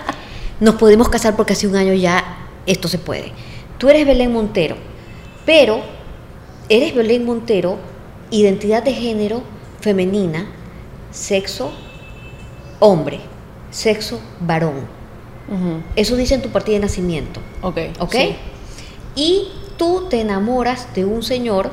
[0.60, 2.22] Nos podemos casar porque hace un año ya
[2.66, 3.32] esto se puede.
[3.78, 4.76] Tú eres Belén Montero,
[5.46, 5.80] pero
[6.68, 7.78] eres Belén Montero,
[8.30, 9.42] identidad de género
[9.80, 10.46] femenina,
[11.10, 11.70] sexo
[12.80, 13.20] hombre,
[13.70, 14.86] sexo varón.
[15.94, 17.40] Eso dice en tu partida de nacimiento.
[17.62, 17.78] Ok.
[18.00, 18.12] ¿Ok?
[18.14, 18.36] sí.
[19.14, 21.70] Y tú te enamoras de un señor,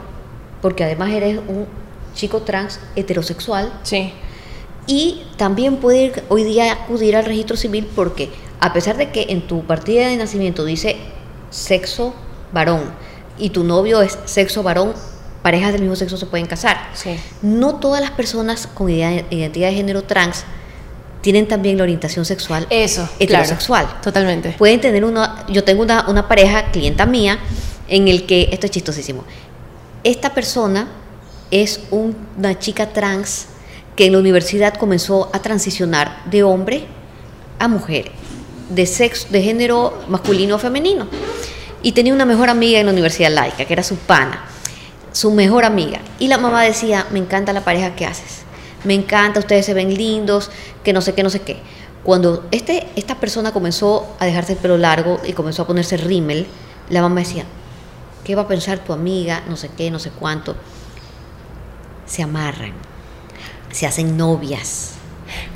[0.62, 1.66] porque además eres un
[2.14, 4.14] chico trans heterosexual, Sí.
[4.86, 9.28] y también puede ir hoy día acudir al registro civil porque a pesar de que
[9.30, 10.98] en tu partida de nacimiento dice
[11.50, 12.14] sexo
[12.52, 12.82] varón
[13.40, 14.94] y tu novio es sexo varón,
[15.42, 16.90] parejas del mismo sexo se pueden casar.
[16.94, 17.18] Sí.
[17.42, 20.44] No todas las personas con identidad de género trans
[21.22, 23.86] tienen también la orientación sexual Eso, heterosexual.
[23.86, 24.56] claro, totalmente.
[24.58, 27.38] Pueden tener una, yo tengo una, una pareja, clienta mía,
[27.88, 29.24] en el que, esto es chistosísimo,
[30.04, 30.88] esta persona
[31.52, 33.48] es un- una chica trans
[33.96, 36.86] que en la universidad comenzó a transicionar de hombre
[37.60, 38.12] a mujer,
[38.70, 41.08] de sexo, de género masculino o femenino.
[41.84, 44.46] Y tenía una mejor amiga en la universidad laica, que era su pana,
[45.12, 46.00] su mejor amiga.
[46.20, 48.44] Y la mamá decía, me encanta la pareja que haces,
[48.84, 50.50] me encanta, ustedes se ven lindos,
[50.84, 51.62] que no sé qué, no sé qué.
[52.04, 56.48] Cuando este, esta persona comenzó a dejarse el pelo largo y comenzó a ponerse rímel,
[56.90, 57.46] la mamá decía,
[58.24, 59.44] ¿qué va a pensar tu amiga?
[59.48, 60.56] No sé qué, no sé cuánto.
[62.08, 62.74] Se amarran,
[63.72, 64.94] se hacen novias.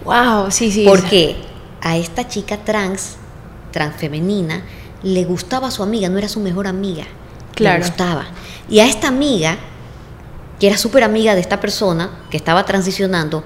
[0.03, 0.85] Wow, sí, sí.
[0.87, 1.35] Porque
[1.81, 3.15] a esta chica trans,
[3.71, 4.63] transfemenina,
[5.01, 7.05] le gustaba a su amiga, no era su mejor amiga.
[7.55, 7.79] Claro.
[7.79, 8.25] Le gustaba.
[8.69, 9.57] Y a esta amiga,
[10.59, 13.43] que era súper amiga de esta persona, que estaba transicionando,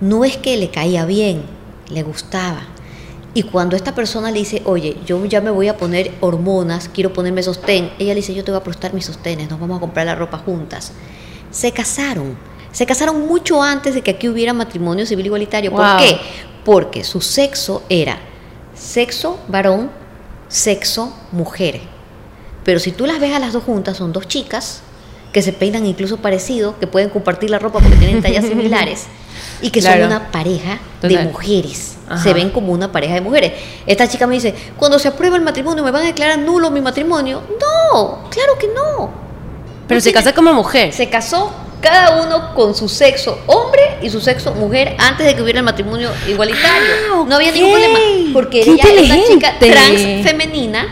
[0.00, 1.42] no es que le caía bien,
[1.88, 2.62] le gustaba.
[3.32, 7.12] Y cuando esta persona le dice, oye, yo ya me voy a poner hormonas, quiero
[7.12, 9.80] ponerme sostén, ella le dice, yo te voy a prestar mis sostenes, nos vamos a
[9.80, 10.92] comprar la ropa juntas.
[11.50, 12.36] Se casaron.
[12.72, 15.70] Se casaron mucho antes de que aquí hubiera matrimonio civil igualitario.
[15.70, 16.18] ¿Por qué?
[16.64, 18.18] Porque su sexo era
[18.74, 19.90] sexo varón,
[20.48, 21.80] sexo mujer.
[22.64, 24.82] Pero si tú las ves a las dos juntas, son dos chicas
[25.32, 29.04] que se peinan incluso parecido, que pueden compartir la ropa porque tienen tallas similares
[29.62, 30.02] y que Claro.
[30.04, 31.96] son una pareja de mujeres.
[32.08, 32.22] Ajá.
[32.24, 33.52] Se ven como una pareja de mujeres.
[33.86, 36.80] Esta chica me dice, cuando se aprueba el matrimonio, ¿me van a declarar nulo mi
[36.80, 37.42] matrimonio?
[37.60, 39.10] No, claro que no.
[39.86, 40.92] Pero No se casa como mujer.
[40.92, 45.42] Se casó cada uno con su sexo hombre y su sexo mujer antes de que
[45.42, 46.88] hubiera el matrimonio igualitario.
[47.14, 47.98] Ah, No había ningún problema.
[48.32, 50.86] Porque Qué ella era una chica trans femenina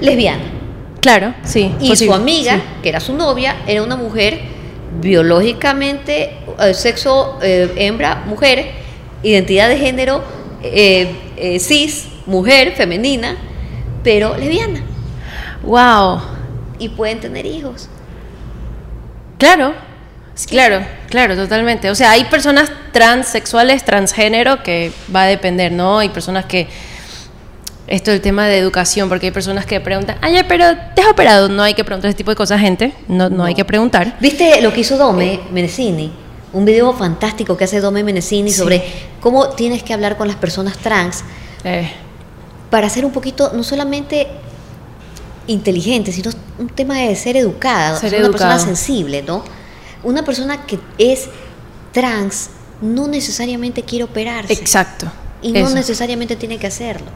[0.00, 0.42] lesbiana.
[1.02, 1.74] Claro, sí.
[1.80, 2.62] Y posible, su amiga, sí.
[2.82, 4.40] que era su novia, era una mujer
[5.00, 8.70] biológicamente, eh, sexo eh, hembra, mujer,
[9.22, 10.22] identidad de género
[10.62, 13.36] eh, eh, cis, mujer, femenina,
[14.04, 14.80] pero lesbiana.
[15.64, 16.20] Wow.
[16.78, 17.88] Y pueden tener hijos.
[19.38, 19.74] Claro.
[20.48, 21.90] Claro, claro, totalmente.
[21.90, 25.98] O sea, hay personas transexuales, transgénero, que va a depender, ¿no?
[25.98, 26.68] Hay personas que.
[27.88, 30.64] Esto es el tema de educación, porque hay personas que preguntan, ay, pero
[30.94, 31.48] ¿te has operado?
[31.48, 32.94] No hay que preguntar ese tipo de cosas, gente.
[33.08, 34.16] No, no, hay que preguntar.
[34.20, 36.12] ¿Viste lo que hizo Dome Menecini?
[36.52, 38.58] Un video fantástico que hace Dome Menecini Sí.
[38.58, 38.82] sobre
[39.20, 41.24] cómo tienes que hablar con las personas trans
[41.64, 41.90] Eh,
[42.70, 44.26] para ser un poquito, no solamente
[45.46, 49.42] inteligente, sino un tema de ser educada, Ser ser una persona sensible, ¿no?
[50.02, 51.28] Una persona que es
[51.92, 55.10] trans no necesariamente quiere operarse exacto.
[55.40, 55.74] y no Eso.
[55.74, 57.06] necesariamente tiene que hacerlo.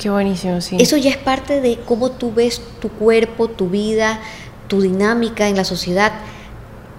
[0.00, 0.78] Qué buenísimo, sí.
[0.80, 4.18] Eso ya es parte de cómo tú ves tu cuerpo, tu vida,
[4.66, 6.12] tu dinámica en la sociedad.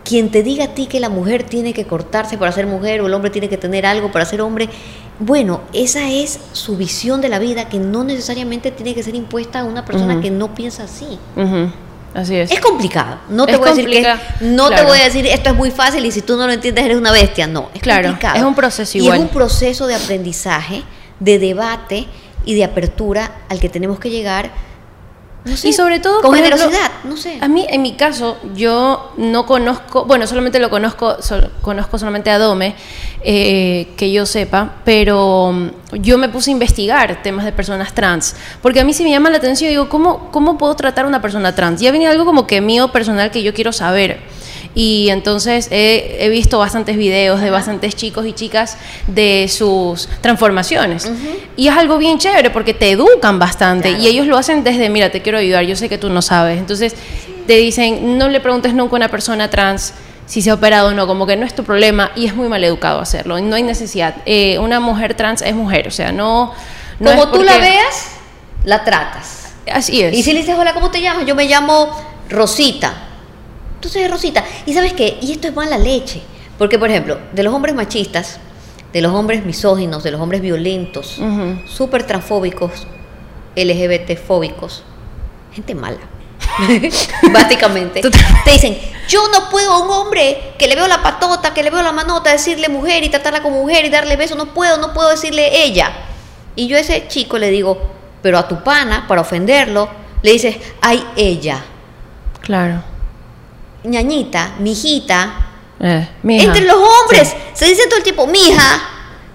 [0.05, 3.07] Quien te diga a ti que la mujer tiene que cortarse para ser mujer o
[3.07, 4.69] el hombre tiene que tener algo para ser hombre,
[5.17, 9.61] bueno, esa es su visión de la vida que no necesariamente tiene que ser impuesta
[9.61, 10.21] a una persona Ujú.
[10.21, 11.17] que no piensa así.
[12.13, 12.51] Así es.
[12.51, 13.17] Es complicado.
[13.29, 15.71] No te Es voy a decir que no te voy a decir esto es muy
[15.71, 17.47] fácil y si tú no lo entiendes eres una bestia.
[17.47, 18.37] No, es Claro, complicado.
[18.37, 19.17] es un proceso y igual.
[19.17, 20.83] es un proceso de aprendizaje,
[21.19, 22.07] de debate
[22.45, 24.51] y de apertura al que tenemos que llegar
[25.43, 27.39] No sé, y sobre todo, con generosidad, no sé.
[27.41, 32.29] A mí, en mi caso, yo no conozco, bueno, solamente lo conozco, sol- conozco solamente
[32.29, 32.75] a Dome,
[33.23, 38.35] eh, que yo sepa, pero mm, yo me puse a investigar temas de personas trans,
[38.61, 41.21] porque a mí sí me llama la atención, digo, ¿cómo, cómo puedo tratar a una
[41.21, 41.81] persona trans?
[41.81, 44.19] Ya venía algo como que mío personal que yo quiero saber.
[44.73, 51.11] Y entonces he, he visto bastantes videos de bastantes chicos y chicas de sus transformaciones.
[51.57, 53.89] Y es algo bien chévere porque te educan bastante.
[53.89, 54.03] Claro.
[54.03, 56.57] Y ellos lo hacen desde, mira, te quiero ayudar, yo sé que tú no sabes.
[56.57, 56.95] Entonces
[57.47, 59.93] te dicen, no le preguntes nunca a una persona trans
[60.25, 62.47] si se ha operado o no, como que no es tu problema y es muy
[62.47, 63.41] mal educado hacerlo.
[63.41, 64.15] No hay necesidad.
[64.25, 66.53] Eh, una mujer trans es mujer, o sea, no...
[66.99, 68.11] no Como tú la veas,
[68.63, 69.49] la tratas.
[69.69, 70.13] Así es.
[70.13, 71.25] Y si le dices, hola, ¿cómo te llamas?
[71.25, 71.89] Yo me llamo
[72.29, 72.93] Rosita.
[73.81, 74.45] Entonces es Rosita.
[74.67, 75.17] ¿Y sabes qué?
[75.23, 76.21] Y esto es mala leche.
[76.59, 78.39] Porque, por ejemplo, de los hombres machistas,
[78.93, 81.67] de los hombres misóginos, de los hombres violentos, Ujú.
[81.67, 82.85] súper transfóbicos,
[83.55, 84.83] LGBT fóbicos,
[85.51, 85.97] gente mala.
[87.33, 88.01] Básicamente.
[88.45, 91.71] Te dicen, yo no puedo a un hombre que le veo la patota, que le
[91.71, 94.35] veo la manota, decirle mujer y tratarla como mujer y darle beso.
[94.35, 95.91] No puedo, no puedo decirle ella.
[96.55, 97.81] Y yo a ese chico le digo,
[98.21, 99.89] pero a tu pana, para ofenderlo,
[100.21, 101.63] le dices, ay, ella.
[102.41, 102.90] Claro.
[103.83, 105.47] Ñañita, mijita,
[105.79, 106.45] Eh, mija.
[106.45, 108.81] entre los hombres se dice todo el tiempo, mija,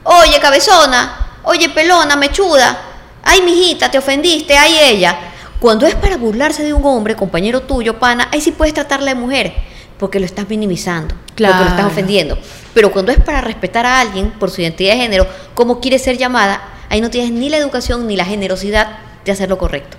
[0.05, 2.79] oye cabezona, oye pelona, mechuda,
[3.25, 5.19] ay mijita, te ofendiste, ay ella.
[5.59, 9.21] Cuando es para burlarse de un hombre, compañero tuyo, pana, ahí sí puedes tratarla de
[9.21, 9.55] mujer,
[9.99, 11.89] porque lo estás minimizando, porque lo estás Claro.
[11.89, 12.39] ofendiendo.
[12.75, 16.19] Pero cuando es para respetar a alguien por su identidad de género, como quiere ser
[16.19, 19.97] llamada, ahí no tienes ni la educación ni la generosidad de hacer lo correcto.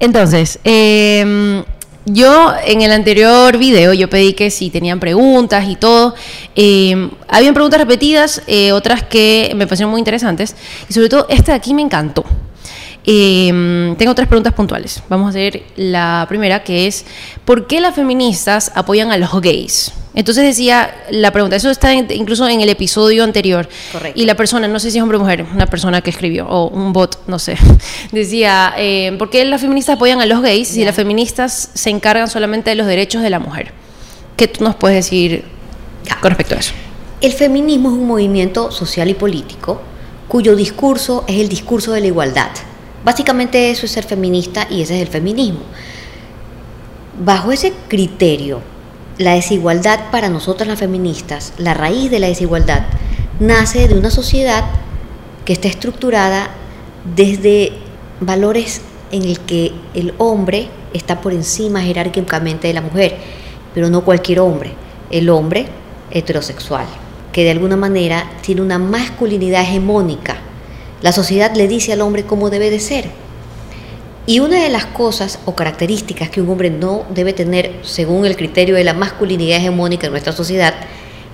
[0.00, 1.62] Entonces, eh,
[2.04, 6.14] yo en el anterior video yo pedí que si tenían preguntas y todo.
[6.56, 10.56] Eh, habían preguntas repetidas, eh, otras que me parecieron muy interesantes.
[10.88, 12.24] Y sobre todo, esta de aquí me encantó.
[13.04, 15.02] Eh, tengo tres preguntas puntuales.
[15.08, 17.04] Vamos a hacer la primera, que es,
[17.44, 19.92] ¿por qué las feministas apoyan a los gays?
[20.14, 23.68] Entonces decía la pregunta, eso está en- incluso en el episodio anterior.
[23.92, 24.20] Correcto.
[24.20, 26.68] Y la persona, no sé si es hombre o mujer, una persona que escribió, o
[26.68, 27.56] un bot, no sé,
[28.12, 30.86] decía, eh, ¿por qué las feministas apoyan a los gays si Ya.
[30.86, 33.72] las feministas se encargan solamente de los derechos de la mujer?
[34.36, 35.44] ¿Qué tú nos puedes decir
[36.04, 36.20] Ya.
[36.20, 36.72] con respecto a eso?
[37.22, 39.80] El feminismo es un movimiento social y político
[40.28, 42.50] cuyo discurso es el discurso de la igualdad.
[43.04, 45.60] Básicamente eso es ser feminista y ese es el feminismo.
[47.24, 48.60] Bajo ese criterio,
[49.18, 52.84] la desigualdad para nosotras las feministas, la raíz de la desigualdad,
[53.40, 54.64] nace de una sociedad
[55.44, 56.50] que está estructurada
[57.16, 57.72] desde
[58.20, 63.16] valores en el que el hombre está por encima jerárquicamente de la mujer,
[63.74, 64.72] pero no cualquier hombre,
[65.10, 65.66] el hombre
[66.10, 66.86] heterosexual,
[67.32, 70.36] que de alguna manera tiene una masculinidad hegemónica.
[71.02, 73.21] La sociedad le dice al hombre cómo debe de ser.
[74.24, 78.36] Y una de las cosas o características que un hombre no debe tener según el
[78.36, 80.74] criterio de la masculinidad hegemónica en nuestra sociedad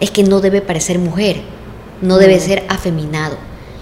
[0.00, 1.42] es que no debe parecer mujer,
[2.00, 3.36] no debe ser afeminado,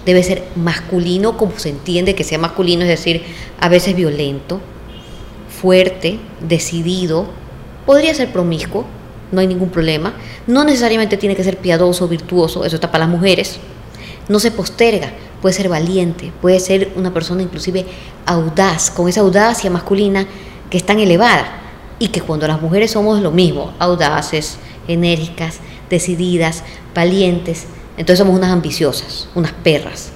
[0.05, 3.23] debe ser masculino como se entiende que sea masculino, es decir,
[3.59, 4.59] a veces violento,
[5.61, 7.27] fuerte, decidido,
[7.85, 8.85] podría ser promiscuo,
[9.31, 10.15] no hay ningún problema,
[10.47, 13.57] no necesariamente tiene que ser piadoso, virtuoso, eso está para las mujeres,
[14.27, 17.85] no se posterga, puede ser valiente, puede ser una persona inclusive
[18.25, 20.25] audaz, con esa audacia masculina
[20.69, 21.61] que es tan elevada
[21.99, 27.65] y que cuando las mujeres somos lo mismo, audaces, enérgicas, decididas, valientes,
[27.97, 30.11] entonces somos unas ambiciosas, unas perras.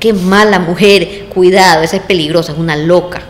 [0.00, 3.22] Qué mala mujer, cuidado, esa es peligrosa, es una loca.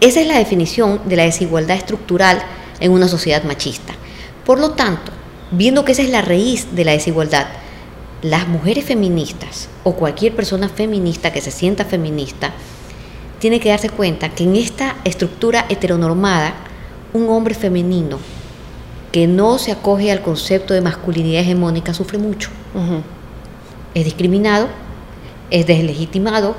[0.00, 2.42] Esa es la definición de la desigualdad estructural
[2.80, 3.94] en una sociedad machista.
[4.44, 5.12] Por lo tanto,
[5.50, 7.46] viendo que esa es la raíz de la desigualdad,
[8.22, 12.52] las mujeres feministas o cualquier persona feminista que se sienta feminista
[13.40, 16.54] tiene que darse cuenta que en esta estructura heteronormada,
[17.12, 18.20] un hombre femenino
[19.10, 22.50] que no se acoge al concepto de masculinidad hegemónica sufre mucho.
[23.94, 24.68] Es discriminado,
[25.50, 26.54] es deslegitimado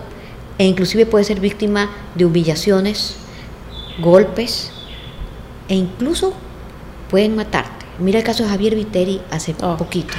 [0.57, 3.15] e inclusive puede ser víctima de humillaciones,
[3.99, 4.71] golpes
[5.69, 6.33] e incluso
[7.09, 7.85] pueden matarte.
[7.99, 9.77] Mira el caso de Javier Viteri hace Oh.
[9.77, 10.13] poquito.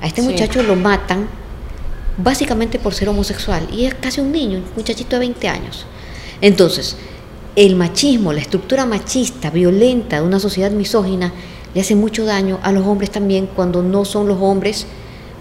[0.00, 0.28] A este Sí.
[0.28, 1.28] muchacho lo matan
[2.16, 5.86] básicamente por ser homosexual y es casi un niño, un muchachito de 20 años.
[6.40, 6.96] Entonces,
[7.56, 11.32] el machismo, la estructura machista, violenta de una sociedad misógina
[11.74, 14.86] le hace mucho daño a los hombres también cuando no son los hombres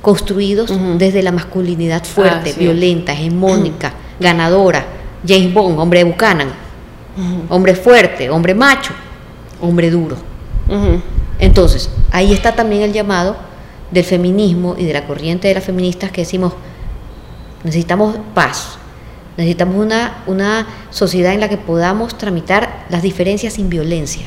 [0.02, 2.60] construidos desde la masculinidad fuerte, Ah, sí.
[2.60, 4.86] violenta, hegemónica, ganadora.
[5.28, 6.50] James Bond, hombre de Buchanan,
[7.50, 8.94] hombre fuerte, hombre macho,
[9.62, 10.16] hombre duro.
[11.40, 13.36] Entonces, ahí está también el llamado
[13.92, 16.54] del feminismo y de la corriente de las feministas que decimos,
[17.64, 18.78] necesitamos paz,
[19.38, 24.26] Necesitamos una, una sociedad en la que podamos tramitar las diferencias sin violencia.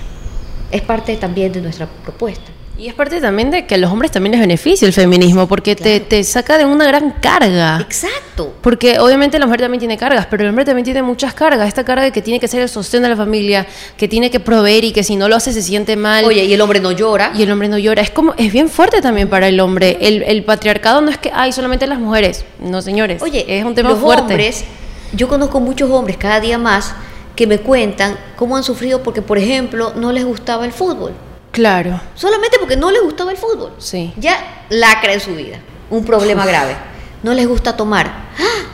[0.71, 2.53] Es parte también de nuestra propuesta.
[2.81, 5.77] Y es parte también de que a los hombres también les beneficia el feminismo, porque
[5.77, 7.79] te, te, saca de una gran carga.
[7.79, 8.55] Exacto.
[8.63, 11.69] Porque obviamente la mujer también tiene cargas, pero el hombre también tiene muchas cargas.
[11.69, 13.67] Esta carga de que tiene que ser el sostén de la familia,
[13.99, 16.25] que tiene que proveer y que si no lo hace se siente mal.
[16.25, 17.33] Oye, y el hombre no llora.
[17.37, 18.01] Y el hombre no llora.
[18.01, 19.99] Es como, es bien fuerte también para el hombre.
[20.01, 22.47] El, el patriarcado no es que hay solamente las mujeres.
[22.61, 23.21] No, señores.
[23.21, 24.23] Oye, es un tema los fuerte.
[24.23, 24.65] Hombres,
[25.13, 26.95] yo conozco muchos hombres cada día más
[27.37, 31.13] que me cuentan cómo han sufrido porque, por ejemplo, no les gustaba el fútbol.
[31.53, 32.01] Claro.
[32.15, 33.73] Solamente porque no les gustaba el fútbol.
[33.79, 34.13] Sí.
[34.17, 35.59] Ya lacra en su vida.
[35.91, 36.77] Un problema grave.
[37.23, 38.07] No les gusta tomar.
[38.39, 38.67] ¡Ah!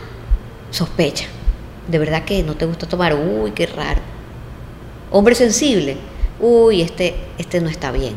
[0.70, 1.26] Sospecha.
[1.88, 3.14] De verdad que no te gusta tomar.
[3.14, 4.00] Uy, qué raro.
[5.10, 5.96] Hombre sensible.
[6.38, 8.16] Uy, este, este no está bien.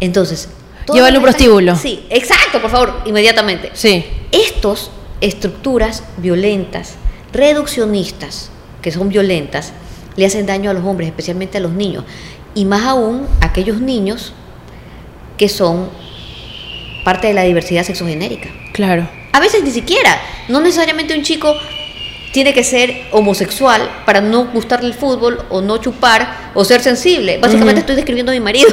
[0.00, 0.48] Entonces.
[0.92, 1.74] Llévale un prostíbulo.
[1.74, 3.70] Sí, exacto, por favor, inmediatamente.
[3.72, 4.04] Sí.
[4.30, 6.94] Estos estructuras violentas,
[7.32, 8.50] reduccionistas,
[8.82, 9.72] que son violentas,
[10.14, 12.04] le hacen daño a los hombres, especialmente a los niños
[12.56, 14.32] y más aún aquellos niños
[15.36, 15.88] que son
[17.04, 18.48] parte de la diversidad sexogenérica.
[18.72, 19.08] Claro.
[19.32, 21.54] A veces ni siquiera, no necesariamente un chico
[22.32, 27.38] tiene que ser homosexual para no gustarle el fútbol o no chupar o ser sensible.
[27.38, 28.68] Básicamente estoy describiendo a mi marido.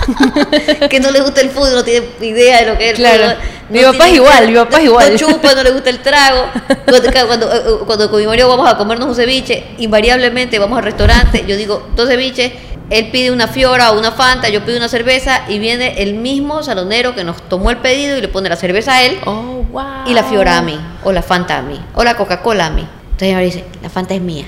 [0.90, 3.38] que no le gusta el fútbol, no tiene idea de lo que es claro.
[3.68, 5.12] mi papá es igual, mi papá es igual.
[5.12, 6.46] No chupa, no le gusta el trago.
[6.86, 11.44] Cuando, eh, cuando, con mi marido vamos a comernos un ceviche, invariablemente vamos al restaurante,
[11.46, 12.52] yo digo, dos ceviches,
[12.90, 16.62] él pide una fiora o una fanta, yo pido una cerveza y viene el mismo
[16.62, 20.06] salonero que nos tomó el pedido y le pone la cerveza a él oh, wow.
[20.06, 22.86] y la fiora a mí, o la fanta a mí, o la Coca-Cola a mí.
[23.12, 24.46] Entonces ella dice, la fanta es mía.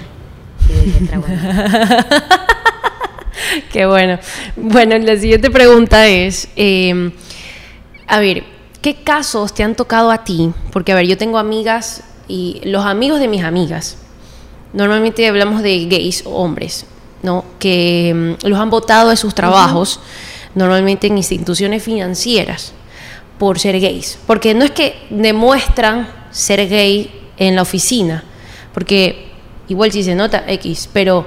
[0.68, 1.22] Y yo
[3.72, 4.18] Qué bueno.
[4.56, 7.12] Bueno, la siguiente pregunta es, em,
[8.06, 8.44] a ver,
[8.80, 10.52] ¿qué casos te han tocado a ti?
[10.72, 13.98] Porque, a ver, yo tengo amigas y los amigos de mis amigas,
[14.72, 16.86] normalmente hablamos de gays o hombres,
[17.22, 17.44] ¿no?
[17.58, 20.00] que mm, los han votado de sus trabajos,
[20.54, 22.72] normalmente en instituciones financieras,
[23.38, 24.18] por ser gays.
[24.26, 28.24] Porque no es que demuestran ser gay en la oficina,
[28.74, 29.30] porque
[29.68, 31.26] igual si se nota X, pero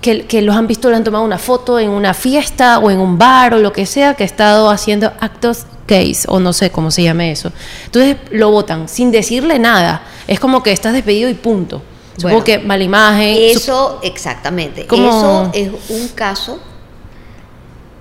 [0.00, 3.00] que, que, los han visto, le han tomado una foto en una fiesta o en
[3.00, 6.70] un bar o lo que sea, que ha estado haciendo actos gays o no sé
[6.70, 7.52] cómo se llame eso.
[7.86, 10.02] Entonces lo votan sin decirle nada.
[10.26, 11.82] Es como que estás despedido y punto.
[12.16, 13.36] Supongo que mala imagen.
[13.38, 14.86] Eso, exactamente.
[14.90, 16.58] Eso es un caso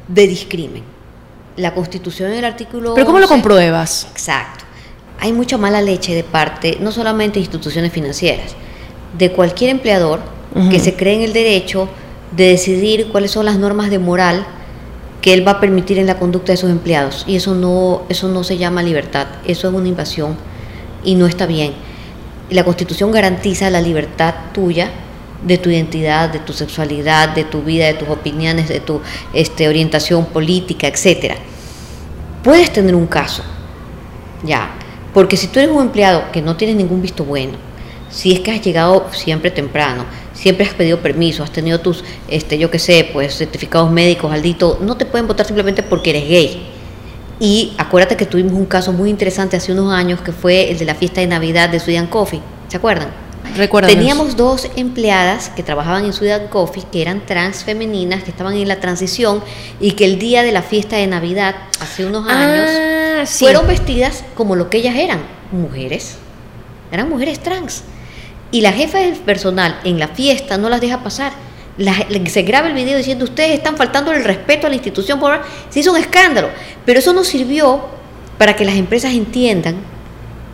[0.08, 0.84] de discrimen.
[1.58, 2.94] La Constitución en el artículo.
[2.94, 4.08] ¿Pero cómo lo compruebas?
[4.12, 4.66] Exacto.
[5.20, 8.56] Hay mucha mala leche de parte, no solamente de instituciones financieras,
[9.18, 10.20] de cualquier empleador
[10.70, 11.90] que se cree en el derecho
[12.36, 14.46] de decidir cuáles son las normas de moral
[15.22, 17.24] que él va a permitir en la conducta de sus empleados.
[17.28, 20.38] Y eso no, eso no se llama libertad, eso es una invasión
[21.04, 21.74] y no está bien
[22.50, 24.92] la Constitución garantiza la libertad tuya
[25.44, 29.02] de tu identidad, de tu sexualidad, de tu vida, de tus opiniones, de tu
[29.34, 31.36] este, orientación política, etcétera.
[32.44, 33.44] Puedes tener un caso,
[34.44, 34.72] ya,
[35.14, 37.54] porque si tú eres un empleado que no tienes ningún visto bueno,
[38.10, 42.58] si es que has llegado siempre temprano, siempre has pedido permiso, has tenido tus, este,
[42.58, 46.75] yo qué sé, pues certificados médicos, aldito, no te pueden votar simplemente porque eres gay
[47.40, 50.86] y acuérdate que tuvimos un caso muy interesante hace unos años que fue el de
[50.86, 52.42] la fiesta de Navidad de Sudan Coffee.
[52.70, 53.10] ¿Se acuerdan?
[53.88, 58.68] Teníamos dos empleadas que trabajaban en Sudan Coffee que eran trans femeninas, que estaban en
[58.68, 59.42] la transición
[59.80, 64.26] y que el día de la fiesta de Navidad, hace unos ah, años, fueron vestidas
[64.36, 65.22] como lo que ellas eran,
[65.52, 66.18] mujeres.
[66.92, 67.84] Eran mujeres trans.
[68.52, 71.32] Y la jefa del personal en la fiesta no las deja pasar
[71.78, 75.80] se graba el video diciendo ustedes están faltando el respeto a la institución, por se
[75.80, 76.50] hizo un escándalo,
[76.86, 77.82] pero eso no sirvió
[78.38, 79.76] para que las empresas entiendan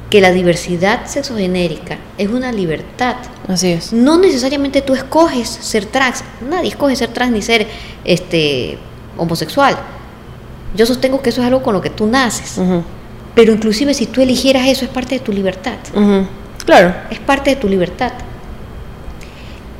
[0.09, 3.15] que la diversidad sexogenérica es una libertad.
[3.47, 3.93] Así es.
[3.93, 7.67] No necesariamente tú escoges ser trans, nadie escoge ser trans ni ser
[8.03, 8.77] este
[9.17, 9.77] homosexual.
[10.75, 12.59] Yo sostengo que eso es algo con lo que tú naces.
[13.35, 15.77] Pero inclusive si tú eligieras eso es parte de tu libertad.
[16.65, 16.93] Claro.
[17.09, 18.11] Es parte de tu libertad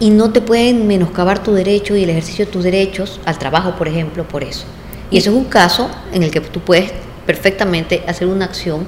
[0.02, 3.76] y no te pueden menoscabar tu derecho y el ejercicio de tus derechos al trabajo,
[3.76, 4.66] por ejemplo, por eso.
[5.12, 6.92] Y eso es un caso en el que tú puedes
[7.28, 8.88] perfectamente hacer una acción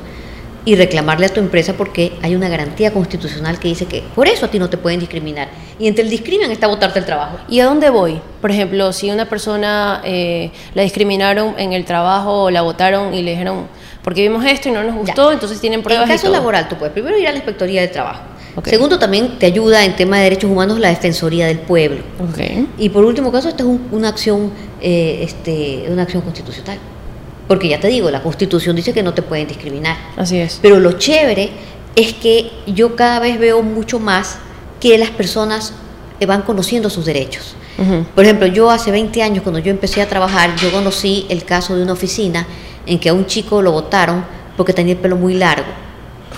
[0.66, 4.48] y reclamarle a tu empresa porque hay una garantía constitucional que dice que por eso
[4.48, 5.50] a ti no te pueden discriminar.
[5.78, 7.38] Y entre el discrimen está votarte el trabajo.
[7.48, 8.20] ¿Y a dónde voy?
[8.42, 13.22] Por ejemplo, si una persona eh, la discriminaron en el trabajo o la votaron y
[13.22, 13.68] le dijeron,
[14.02, 16.10] porque vimos esto y no nos gustó, entonces tienen pruebas.
[16.10, 18.33] En caso laboral, tú puedes primero ir a la inspectoría de trabajo
[18.66, 22.04] Segundo, también te ayuda en tema de derechos humanos la Defensoría del Pueblo.
[22.78, 24.52] Y por último caso, esta es una acción,
[24.82, 26.78] eh, este, una acción constitucional.
[27.48, 29.98] Porque ya te digo, la Constitución dice que no te pueden discriminar.
[30.16, 30.60] Así es.
[30.62, 31.50] Pero lo chévere
[31.96, 34.38] es que yo cada vez veo mucho más
[34.80, 35.74] que las personas
[36.20, 37.56] eh, van conociendo sus derechos.
[38.14, 41.76] Por ejemplo, yo hace 20 años, cuando yo empecé a trabajar, yo conocí el caso
[41.76, 42.46] de una oficina
[42.86, 44.24] en que a un chico lo votaron
[44.56, 45.66] porque tenía el pelo muy largo.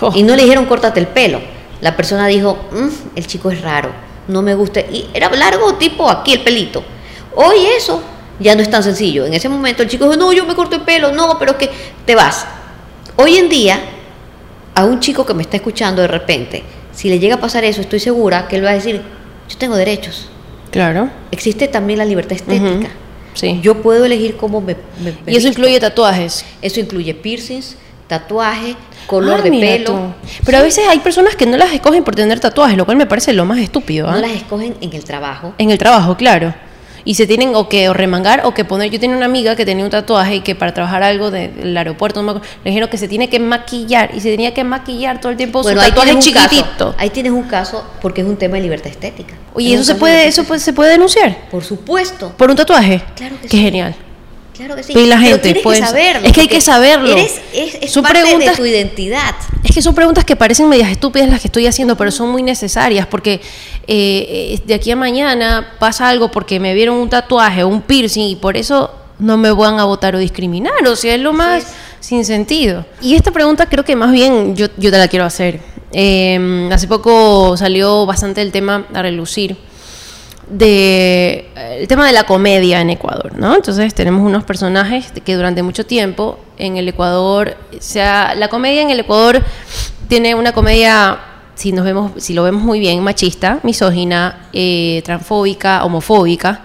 [0.00, 0.12] Oh.
[0.14, 1.40] Y no le dijeron córtate el pelo.
[1.80, 3.90] La persona dijo, "Mm, el chico es raro,
[4.28, 4.80] no me gusta.
[4.80, 6.82] Y era largo tipo aquí el pelito.
[7.34, 8.02] Hoy eso
[8.40, 9.26] ya no es tan sencillo.
[9.26, 11.70] En ese momento el chico dijo, no, yo me corto el pelo, no, pero que
[12.04, 12.46] te vas.
[13.16, 13.78] Hoy en día,
[14.74, 16.62] a un chico que me está escuchando de repente,
[16.92, 19.02] si le llega a pasar eso, estoy segura que él va a decir,
[19.48, 20.28] yo tengo derechos.
[20.70, 21.08] Claro.
[21.30, 22.88] Existe también la libertad estética.
[23.34, 23.60] Sí.
[23.62, 25.48] Yo puedo elegir cómo me, me- me y eso visto.
[25.48, 26.44] incluye tatuajes.
[26.62, 27.76] Eso incluye piercings,
[28.06, 28.74] tatuaje,
[29.06, 29.84] color Ah, de pelo.
[29.92, 29.98] tú.
[30.44, 33.06] Pero a veces hay personas que no las escogen por tener tatuajes, lo cual me
[33.06, 34.08] parece lo más estúpido.
[34.08, 34.12] ¿ah?
[34.12, 35.54] No las escogen en el trabajo.
[35.58, 36.54] En el trabajo, claro.
[37.04, 38.90] Y se tienen o que o remangar o que poner.
[38.90, 41.76] Yo tenía una amiga que tenía un tatuaje y que para trabajar algo de- del
[41.76, 44.64] aeropuerto, no me acuerdo, le dijeron que se tiene que maquillar y se tenía que
[44.64, 46.66] maquillar todo el tiempo Bueno, su ahí tatuaje tienes, un chiquitito.
[46.86, 49.34] caso, ahí tienes un caso porque es un tema de libertad estética.
[49.54, 52.32] Oye, Es eso se puede, eso se puede denunciar Por supuesto.
[52.36, 53.00] por un tatuaje.
[53.14, 53.62] Claro que Qué sí.
[53.62, 53.94] genial.
[54.56, 54.92] Claro que sí.
[54.94, 56.26] Pero y la Pero gente, tienes pues, que saberlo.
[56.26, 57.12] es que hay que saberlo.
[57.12, 59.34] Eres, es es Son parte preguntas- de tu identidad.
[59.62, 62.42] Es que son preguntas que parecen medias estúpidas las que estoy haciendo, pero son muy
[62.42, 63.40] necesarias porque eh,
[63.88, 68.28] eh, de aquí a mañana pasa algo porque me vieron un tatuaje o un piercing
[68.28, 70.86] y por eso no me van a votar o discriminar.
[70.86, 71.66] O sea, es lo más
[72.00, 72.84] sin sentido.
[73.02, 75.60] Y esta pregunta creo que más bien yo, yo te la quiero hacer.
[75.92, 79.56] Eh, hace poco salió bastante el tema a relucir
[80.48, 83.54] de eh, el tema de la comedia en Ecuador, ¿no?
[83.54, 88.82] Entonces tenemos unos personajes que durante mucho tiempo en el Ecuador, o sea, la comedia
[88.82, 89.42] en el Ecuador
[90.08, 91.18] tiene una comedia,
[91.54, 96.62] si nos vemos, si lo vemos muy bien, machista, misógina, eh, transfóbica, homofóbica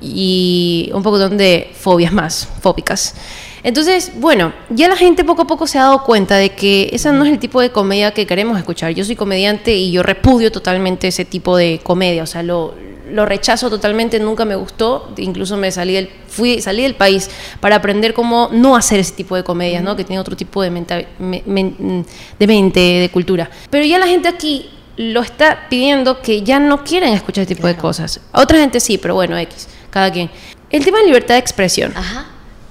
[0.00, 3.14] y un poco de fobias más, fóbicas.
[3.62, 7.12] Entonces, bueno, ya la gente poco a poco se ha dado cuenta de que ese
[7.12, 8.92] no es el tipo de comedia que queremos escuchar.
[8.92, 12.74] Yo soy comediante y yo repudio totalmente ese tipo de comedia, o sea, lo,
[13.12, 17.28] lo rechazo totalmente, nunca me gustó, incluso me salí del, fui, salí del país
[17.60, 19.96] para aprender cómo no hacer ese tipo de comedia, ¿no?
[19.96, 22.06] que tiene otro tipo de, menta- me- men-
[22.38, 23.50] de mente, de cultura.
[23.70, 27.66] Pero ya la gente aquí lo está pidiendo que ya no quieren escuchar ese tipo
[27.66, 28.20] de cosas.
[28.32, 30.30] A otra gente sí, pero bueno, X, cada quien.
[30.70, 31.92] El tema de libertad de expresión.
[31.96, 32.26] Ajá.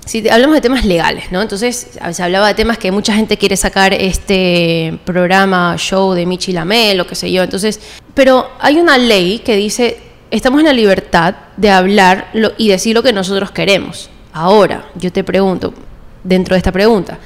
[0.06, 1.40] Si hablamos de temas legales, ¿no?
[1.42, 6.52] Entonces, se hablaba de temas que mucha gente quiere sacar este programa, show de Michi
[6.52, 7.44] Lamel, lo que sé yo.
[7.44, 7.80] Entonces,
[8.16, 10.00] pero hay una ley que dice,
[10.32, 14.10] estamos en la libertad de hablar y decir lo que nosotros queremos.
[14.34, 15.74] Ahora, yo te pregunto,
[16.24, 17.18] dentro de esta pregunta,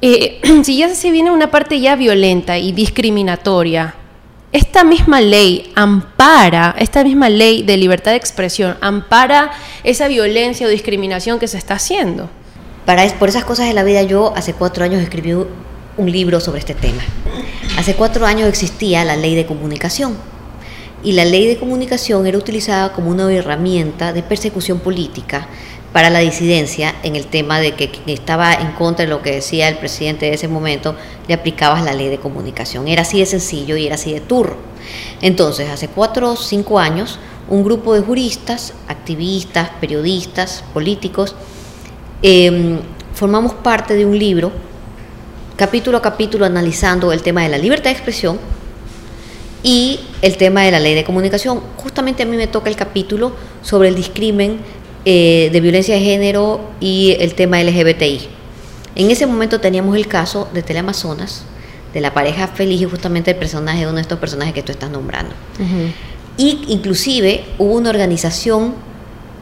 [0.00, 3.94] eh, si ya se viene una parte ya violenta y discriminatoria,
[4.50, 9.50] esta misma ley ampara, esta misma ley de libertad de expresión, ampara
[9.82, 12.28] esa violencia o discriminación que se está haciendo.
[12.84, 16.58] Para por esas cosas de la vida, yo hace cuatro años escribí un libro sobre
[16.58, 17.02] este tema.
[17.78, 20.16] Hace cuatro años existía la ley de comunicación.
[21.04, 25.48] Y la ley de comunicación era utilizada como una herramienta de persecución política
[25.92, 29.32] para la disidencia en el tema de que quien estaba en contra de lo que
[29.32, 30.94] decía el presidente de ese momento,
[31.26, 32.86] le aplicabas la ley de comunicación.
[32.86, 34.56] Era así de sencillo y era así de turro.
[35.20, 41.34] Entonces, hace cuatro o cinco años, un grupo de juristas, activistas, periodistas, políticos,
[42.22, 42.78] eh,
[43.12, 44.52] formamos parte de un libro,
[45.56, 48.38] capítulo a capítulo, analizando el tema de la libertad de expresión
[49.62, 51.60] y el tema de la ley de comunicación.
[51.76, 53.32] Justamente a mí me toca el capítulo
[53.62, 54.58] sobre el discrimen
[55.04, 58.28] eh, de violencia de género y el tema LGBTI.
[58.94, 61.44] En ese momento teníamos el caso de Teleamazonas,
[61.94, 64.72] de la pareja feliz y justamente el personaje de uno de estos personajes que tú
[64.72, 65.34] estás nombrando.
[66.36, 68.74] Y inclusive hubo una organización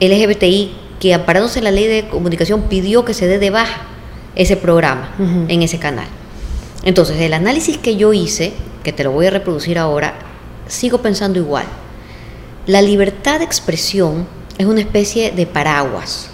[0.01, 3.83] LGBTI que amparándose en la ley de comunicación pidió que se dé de baja
[4.37, 5.15] ese programa
[5.49, 6.07] en ese canal.
[6.85, 8.53] Entonces, el análisis que yo hice,
[8.83, 10.15] que te lo voy a reproducir ahora,
[10.67, 11.67] sigo pensando igual.
[12.67, 14.27] La libertad de expresión
[14.59, 16.31] es una especie de paraguas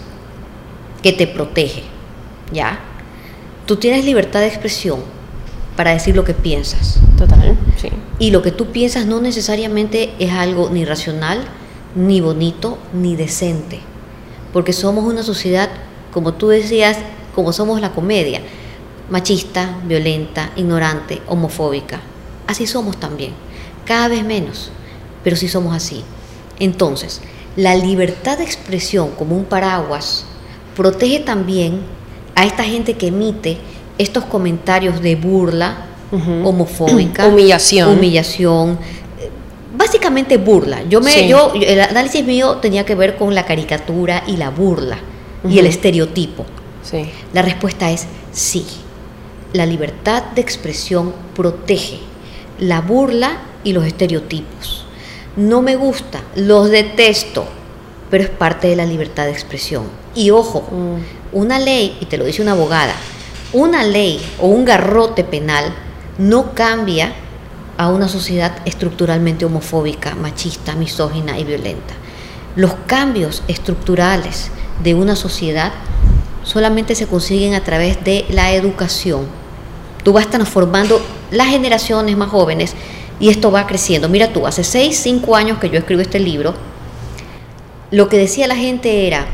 [1.03, 1.83] que te protege,
[2.53, 2.81] ¿ya?
[3.67, 5.01] Tú tienes libertad de expresión
[5.77, 7.01] para decir lo que piensas.
[7.19, 7.89] Total, sí.
[8.19, 11.45] Y lo que tú piensas no necesariamente es algo ni racional,
[11.95, 13.81] ni bonito, ni decente.
[14.53, 15.69] Porque somos una sociedad,
[16.13, 16.99] como tú decías,
[17.35, 18.41] como somos la comedia,
[19.11, 22.01] machista, violenta, ignorante, homofóbica.
[22.47, 23.33] Así somos también.
[23.85, 24.71] Cada vez menos,
[25.25, 26.03] pero sí somos así.
[26.59, 27.21] Entonces,
[27.57, 30.25] la libertad de expresión como un paraguas
[30.75, 31.81] protege también
[32.35, 33.59] a esta gente que emite
[33.99, 35.87] estos comentarios de burla,
[36.45, 37.97] homofóbica, Humillación.
[37.99, 38.79] humillación,
[39.77, 40.83] básicamente burla.
[40.89, 41.29] Yo me, Sí.
[41.29, 44.99] yo, el análisis mío tenía que ver con la caricatura y la burla
[45.49, 46.45] y el estereotipo.
[46.83, 47.11] Sí.
[47.33, 48.67] La respuesta es sí.
[49.53, 52.01] la libertad de expresión protege
[52.59, 54.87] la burla y los estereotipos.
[55.37, 57.47] No me gusta, los detesto,
[58.11, 59.85] pero es parte de la libertad de expresión.
[60.15, 61.37] Y ojo, Mm.
[61.37, 62.95] una ley, y te lo dice una abogada,
[63.53, 65.75] una ley o un garrote penal
[66.19, 67.13] no cambia
[67.77, 71.95] a una sociedad estructuralmente homofóbica, machista, misógina y violenta.
[72.55, 74.51] Los cambios estructurales
[74.83, 75.73] de una sociedad
[76.43, 79.27] solamente se consiguen a través de la educación.
[80.03, 81.01] Tú vas transformando
[81.31, 82.75] las generaciones más jóvenes
[83.19, 84.09] y esto va creciendo.
[84.09, 86.55] Mira tú, hace 6, 5 años que yo escribo este libro,
[87.91, 89.27] lo que decía la gente era,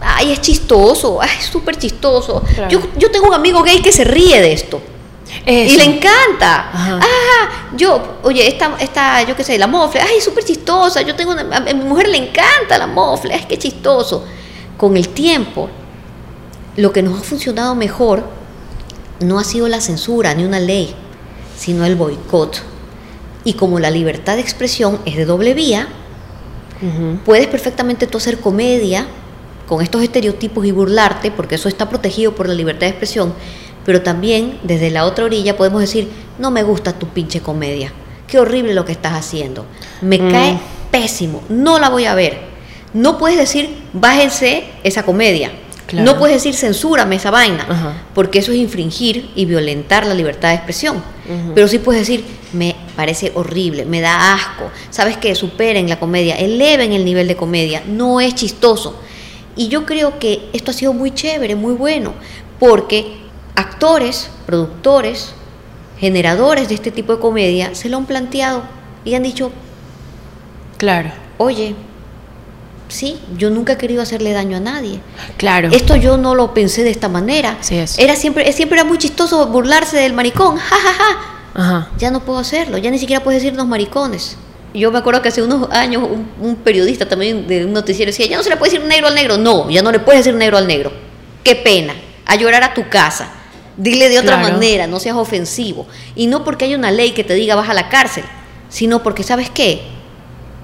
[0.00, 2.42] ay, es chistoso, ay, es súper chistoso.
[2.54, 2.70] Claro.
[2.70, 4.80] Yo, yo tengo un amigo gay que se ríe de esto.
[5.44, 6.70] Y le encanta.
[6.72, 7.00] Ajá.
[7.02, 11.02] Ah, yo, oye, esta, esta, yo qué sé, la mofle, ay, súper chistosa.
[11.02, 14.24] Yo tengo una, a mi mujer le encanta la mofle, ay, qué chistoso.
[14.76, 15.68] Con el tiempo,
[16.76, 18.24] lo que nos ha funcionado mejor
[19.20, 20.94] no ha sido la censura ni una ley,
[21.56, 22.62] sino el boicot.
[23.44, 25.88] Y como la libertad de expresión es de doble vía,
[27.24, 29.06] puedes perfectamente tú hacer comedia
[29.66, 33.32] con estos estereotipos y burlarte, porque eso está protegido por la libertad de expresión,
[33.84, 37.92] pero también desde la otra orilla podemos decir, no me gusta tu pinche comedia,
[38.28, 39.64] qué horrible lo que estás haciendo,
[40.02, 40.30] me Mm.
[40.30, 40.58] cae
[40.90, 42.38] pésimo, no la voy a ver.
[42.94, 45.50] No puedes decir, bájense esa comedia.
[45.86, 46.04] Claro.
[46.04, 47.92] No puedes decir, censúrame esa vaina, Ajá.
[48.14, 51.02] porque eso es infringir y violentar la libertad de expresión.
[51.54, 54.70] Pero sí puedes decir, me parece horrible, me da asco.
[54.90, 55.34] ¿Sabes qué?
[55.34, 59.00] Superen la comedia, eleven el nivel de comedia, no es chistoso.
[59.56, 62.14] Y yo creo que esto ha sido muy chévere, muy bueno,
[62.58, 63.18] porque
[63.54, 65.32] actores, productores,
[65.98, 68.62] generadores de este tipo de comedia se lo han planteado
[69.04, 69.50] y han dicho,
[70.78, 71.74] Claro, oye,
[72.88, 75.00] sí, yo nunca he querido hacerle daño a nadie.
[75.36, 75.68] claro.
[75.72, 77.58] Esto yo no lo pensé de esta manera.
[77.60, 77.98] Sí, es.
[77.98, 81.16] Era siempre, siempre era muy chistoso burlarse del maricón, ja, ja, ja.
[81.54, 81.88] Ajá.
[81.98, 84.36] Ya no puedo hacerlo, ya ni siquiera puedes decirnos maricones.
[84.74, 88.26] Yo me acuerdo que hace unos años un, un periodista también de un noticiero decía,
[88.26, 89.38] ya no se le puede decir negro al negro.
[89.38, 90.92] No, ya no le puedes decir negro al negro.
[91.42, 91.94] Qué pena.
[92.26, 93.30] A llorar a tu casa.
[93.78, 94.52] Dile de otra Claro.
[94.52, 95.86] manera, no seas ofensivo.
[96.14, 98.24] Y no porque hay una ley que te diga vas a la cárcel,
[98.68, 99.80] sino porque, ¿sabes qué?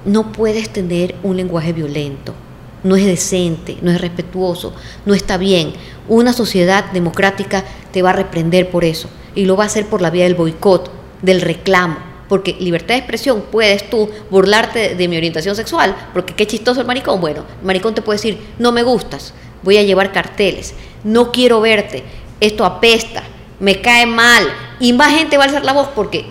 [0.05, 2.35] No puedes tener un lenguaje violento.
[2.83, 4.73] No es decente, no es respetuoso,
[5.07, 5.73] no está bien.
[6.09, 9.09] Una sociedad democrática te va a reprender por eso.
[9.35, 10.91] Y lo va a hacer por la vía del boicot,
[11.23, 11.99] del reclamo.
[12.29, 16.87] Porque libertad de expresión puedes tú burlarte de mi orientación sexual, porque qué chistoso el
[16.87, 17.21] maricón.
[17.21, 20.75] Bueno, el maricón te puede decir, no me gustas, voy a llevar carteles,
[21.05, 22.03] no quiero verte,
[22.41, 23.23] esto apesta,
[23.61, 24.45] me cae mal.
[24.81, 26.25] Y más gente va a alzar la voz porque,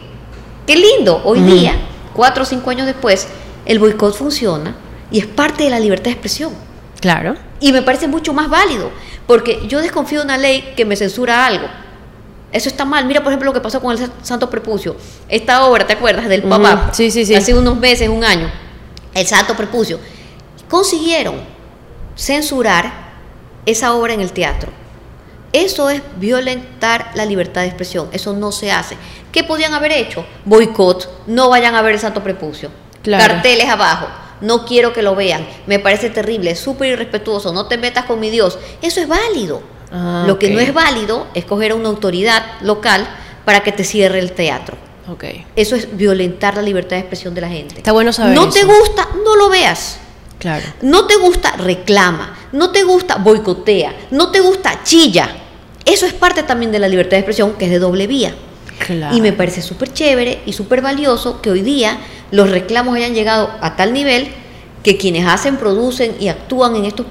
[0.66, 1.76] qué lindo, hoy día,
[2.14, 3.28] cuatro o cinco años después,
[3.72, 4.76] el boicot funciona
[5.12, 6.54] y es parte de la libertad de expresión.
[7.00, 7.36] Claro.
[7.60, 8.92] Y me parece mucho más válido,
[9.28, 11.68] porque yo desconfío de una ley que me censura algo.
[12.52, 13.06] Eso está mal.
[13.06, 14.96] Mira, por ejemplo, lo que pasó con el Sa- Santo Prepucio.
[15.30, 16.28] Esta obra, ¿te acuerdas?
[16.28, 16.44] Del.
[16.44, 16.90] Papa.
[16.92, 17.34] Sí, sí, sí.
[17.34, 18.50] Hace unos meses, un año.
[19.14, 20.00] El Santo Prepucio.
[20.70, 21.36] Consiguieron
[22.16, 22.92] censurar
[23.66, 24.72] esa obra en el teatro.
[25.54, 28.10] Eso es violentar la libertad de expresión.
[28.12, 28.98] Eso no se hace.
[29.32, 30.26] ¿Qué podían haber hecho?
[30.46, 31.10] Boicot.
[31.28, 32.70] No vayan a ver el Santo Prepucio.
[33.04, 33.34] Claro.
[33.34, 34.08] Carteles abajo.
[34.42, 35.48] No quiero que lo vean.
[35.68, 36.56] Me parece terrible.
[36.56, 37.54] Súper irrespetuoso.
[37.54, 38.58] No te metas con mi Dios.
[38.82, 39.62] Eso es válido.
[39.92, 43.08] Ah, lo que no es válido es coger a una autoridad local
[43.46, 44.78] para que te cierre el teatro.
[45.10, 45.26] Ok.
[45.56, 47.76] Eso es violentar la libertad de expresión de la gente.
[47.78, 50.00] Está bueno saber No te gusta, no lo veas.
[50.40, 50.66] Claro.
[50.82, 52.38] No te gusta, reclama.
[52.52, 53.94] No te gusta, boicotea.
[54.12, 55.30] No te gusta, chilla.
[55.86, 58.34] Eso es parte también de la libertad de expresión, que es de doble vía.
[58.86, 59.16] Claro.
[59.16, 61.98] Y me parece súper chévere y súper valioso que hoy día
[62.32, 64.28] los reclamos hayan llegado a tal nivel
[64.84, 67.06] que quienes hacen, producen y actúan en estas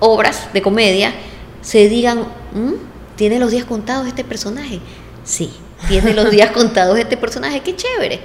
[0.00, 1.12] obras de comedia
[1.60, 2.20] se digan,
[2.52, 2.72] "¿Mm?
[3.16, 4.80] ¿tiene los días contados este personaje?
[5.22, 5.50] Sí,
[5.88, 8.18] tiene los días contados este personaje, qué chévere.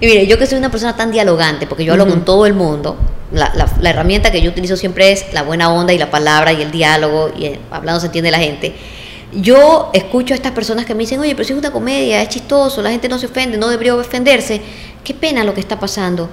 [0.00, 2.52] Y mire, yo que soy una persona tan dialogante, porque yo hablo con todo el
[2.52, 2.98] mundo,
[3.32, 6.52] la, la- la herramienta que yo utilizo siempre es la buena onda y la palabra
[6.52, 8.74] y el diálogo, y eh, hablando se entiende la gente.
[9.32, 12.28] Yo escucho a estas personas que me dicen, oye, pero si es una comedia, es
[12.28, 14.60] chistoso, la gente no se ofende, no debería ofenderse.
[15.02, 16.28] Qué pena lo que está pasando.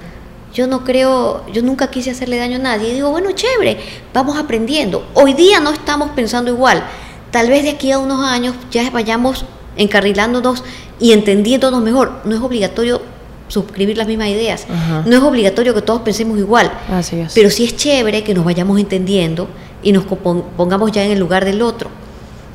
[0.54, 2.90] Yo no creo, yo nunca quise hacerle daño a nadie.
[2.90, 3.78] Y digo, bueno, chévere,
[4.12, 5.04] vamos aprendiendo.
[5.14, 6.84] Hoy día no estamos pensando igual.
[7.32, 9.44] Tal vez de aquí a unos años ya vayamos
[9.76, 10.62] encarrilándonos
[11.00, 12.20] y entendiéndonos mejor.
[12.24, 13.02] No es obligatorio
[13.48, 14.66] suscribir las mismas ideas.
[14.70, 15.02] Ajá.
[15.04, 16.72] No es obligatorio que todos pensemos igual.
[16.88, 17.32] Así es.
[17.34, 19.48] Pero sí es chévere que nos vayamos entendiendo
[19.82, 21.90] y nos pongamos ya en el lugar del otro.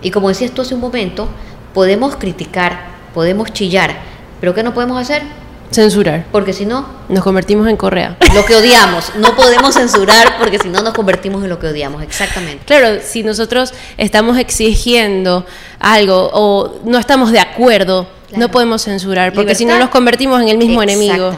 [0.02, 1.28] Y como decías tú hace un momento,
[1.74, 3.98] podemos criticar, podemos chillar,
[4.40, 5.24] pero ¿qué no podemos hacer?
[5.72, 6.26] Censurar.
[6.32, 8.18] Porque si no, Nos convertimos en Correa.
[8.34, 9.12] lo que odiamos.
[9.18, 12.02] No podemos censurar porque si no nos convertimos en lo que odiamos.
[12.02, 12.64] Exactamente.
[12.66, 15.46] Claro, si nosotros estamos exigiendo
[15.80, 18.42] algo o no estamos de acuerdo, Claro.
[18.42, 21.34] no podemos censurar, porque si no nos convertimos en el mismo enemigo.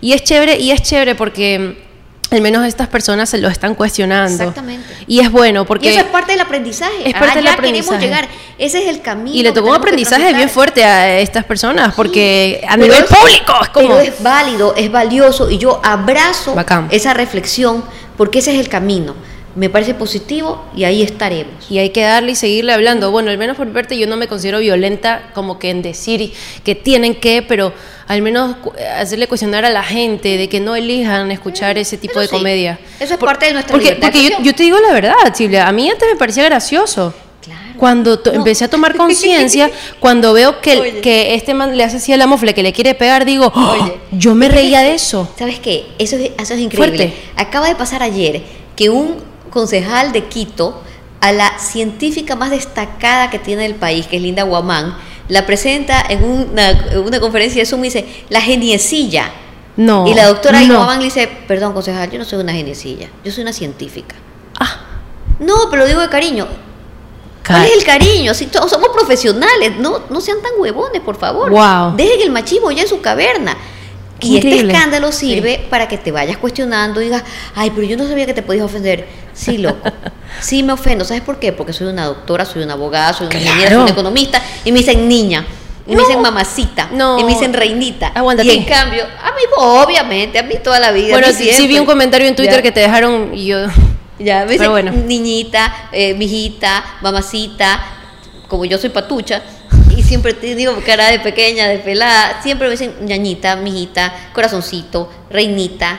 [0.00, 1.84] Y es chévere, y es chévere porque
[2.32, 4.42] al menos estas personas se lo están cuestionando.
[4.42, 4.94] Exactamente.
[5.06, 7.08] Y es bueno porque y eso es parte del aprendizaje.
[7.08, 7.98] Es parte del Allá aprendizaje.
[7.98, 8.28] queremos llegar.
[8.58, 9.36] Ese es el camino.
[9.36, 13.68] y le tocó un aprendizaje bien fuerte a estas personas porque a nivel público es
[13.70, 16.88] como Pero es válido, es valioso y yo abrazo Bacán.
[16.90, 17.84] esa reflexión
[18.16, 19.14] porque ese es el camino.
[19.54, 21.70] Me parece positivo y ahí estaremos.
[21.70, 23.10] Y hay que darle y seguirle hablando.
[23.10, 26.32] Bueno, al menos por mi parte yo no me considero violenta como que en decir
[26.64, 27.72] que tienen que, pero
[28.08, 28.56] al menos
[28.96, 32.32] hacerle cuestionar a la gente de que no elijan escuchar ese tipo de sí.
[32.34, 32.78] comedia.
[32.98, 35.72] Eso es parte de nuestra porque, libertad Porque yo, te digo la verdad, Silvia, a
[35.72, 37.12] mí antes me parecía gracioso.
[37.42, 37.60] Claro.
[37.76, 38.32] Cuando No.
[38.32, 41.00] empecé a tomar conciencia, cuando veo que, el- Oye.
[41.02, 43.76] que este man le hace así a la mofle que le quiere pegar, digo, ¡Oh!
[43.82, 43.98] Oye.
[44.12, 45.28] yo me reía de eso.
[45.38, 45.86] ¿Sabes qué?
[45.98, 46.96] Eso es, eso es increíble.
[47.08, 47.12] Fuerte.
[47.36, 48.40] Acaba de pasar ayer
[48.76, 50.82] que un concejal de Quito,
[51.20, 54.96] a la científica más destacada que tiene el país, que es Linda Guamán,
[55.28, 59.30] la presenta en una, en una conferencia de Zoom y dice, la geniecilla.
[59.76, 60.06] No.
[60.06, 60.74] y la doctora no.
[60.76, 64.16] Guamán le dice, perdón, concejal, yo no soy una geniecilla, yo soy una científica.
[64.60, 64.80] Ah,
[65.38, 66.46] No, pero lo digo de cariño.
[67.46, 68.34] ¿Cuál ca- es el cariño?
[68.34, 71.50] Si todos somos profesionales, no, no sean tan huevones, por favor.
[71.50, 71.96] Wow.
[71.96, 73.56] Dejen el machismo ya en su caverna.
[74.22, 74.60] Y increíble.
[74.62, 77.22] este escándalo sirve para que te vayas cuestionando y digas,
[77.54, 79.06] ay, pero yo no sabía que te podías ofender.
[79.32, 79.90] Sí, loco.
[80.40, 81.04] Sí me ofendo.
[81.04, 81.52] ¿Sabes por qué?
[81.52, 83.44] Porque soy una doctora, soy una abogada, soy una Claro.
[83.46, 84.42] ingeniera, soy una economista.
[84.64, 85.44] Y me dicen niña.
[85.86, 86.88] Y me dicen mamacita.
[86.92, 87.18] No.
[87.18, 88.08] Y me dicen reinita.
[88.14, 88.48] Aguántate.
[88.48, 91.10] Y en cambio, a mí, obviamente, a mí toda la vida.
[91.12, 92.62] Bueno, sí, sí vi un comentario en Twitter Ya.
[92.62, 93.58] que te dejaron y yo...
[94.18, 94.92] Ya, me dicen bueno.
[94.92, 97.80] niñita, eh, mijita, mamacita,
[98.46, 99.42] como yo soy patucha,
[100.12, 105.98] siempre te digo cara de pequeña, de pelada, siempre me dicen ñañita, mijita, corazoncito, reinita,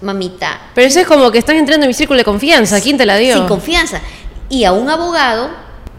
[0.00, 2.80] mamita, Pero eso es como que estás entrando en mi círculo de confianza.
[2.80, 3.36] ¿Quién te la dio?
[3.36, 4.00] sin confianza.
[4.48, 5.50] Y a un abogado,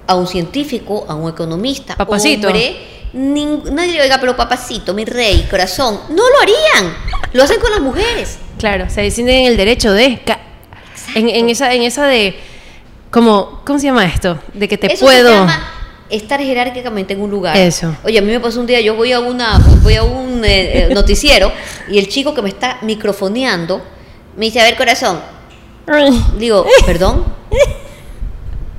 [0.07, 2.47] a un científico, a un economista, Papacito.
[2.47, 2.75] hombre,
[3.13, 6.97] nadie le oiga, pero papacito, mi rey, corazón, no lo harían,
[7.33, 8.39] lo hacen con las mujeres.
[8.57, 10.23] Claro, se deciden en el derecho de...
[11.13, 12.35] En, en esa, en esa de...
[13.11, 14.39] Como, ¿Cómo se llama esto?
[14.55, 15.29] De que te Eso puedo...
[15.29, 15.74] se llama
[16.09, 17.57] estar jerárquicamente en un lugar.
[17.57, 17.95] Eso.
[18.03, 20.85] Oye, a mí me pasó un día, yo voy a una voy a un eh,
[20.85, 21.51] eh, noticiero
[21.89, 23.81] y el chico que me está microfoneando
[24.37, 25.19] me dice, "A ver, corazón."
[26.37, 27.25] Digo, "¿Perdón?"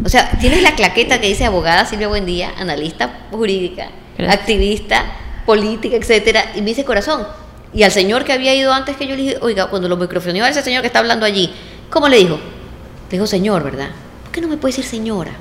[0.04, 4.40] O sea, tienes la claqueta que dice abogada Silvia Buendía, analista jurídica, Gracias.
[4.40, 5.04] activista,
[5.46, 7.26] política, etcétera, y me dice, "Corazón."
[7.72, 10.44] Y al señor que había ido antes que yo le dije, "Oiga, cuando lo microfoneó
[10.44, 11.52] a ese señor que está hablando allí,
[11.90, 13.88] ¿cómo le dijo?" Le dijo, "Señor, ¿verdad?
[14.22, 15.32] ¿Por qué no me puede decir señora?"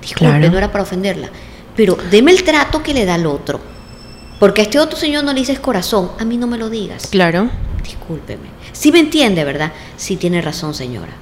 [0.00, 0.50] Disculpe, Claro.
[0.50, 1.28] no era para ofenderla.
[1.76, 3.60] Pero deme el trato que le da al otro.
[4.38, 7.06] Porque a este otro señor no le dices corazón, a mí no me lo digas.
[7.08, 7.50] Claro,
[7.82, 8.48] Discúlpeme.
[8.72, 9.72] Sí me entiende, ¿verdad?
[9.96, 11.12] Sí tiene razón, señora.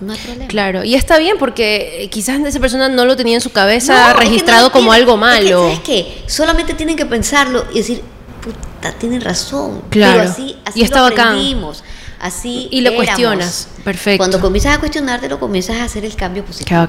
[0.00, 0.48] No hay problema.
[0.48, 0.84] claro.
[0.84, 4.08] Y está bien porque eh, quizás esa persona no lo tenía en su cabeza No,
[4.08, 5.62] es que registrado no como tiene- algo es que, malo.
[5.62, 6.22] ¿Sabes qué?
[6.26, 8.02] Solamente tienen que pensarlo y decir,
[8.42, 9.82] puta, tienen razón.
[9.88, 10.18] Claro.
[10.20, 11.82] Pero así, así Y está lo aprendimos.
[12.20, 13.06] Así Y lo éramos.
[13.06, 13.68] cuestionas.
[13.82, 14.18] Perfecto.
[14.18, 16.80] Cuando comienzas a cuestionarte, lo comienzas a hacer el cambio Qué positivo.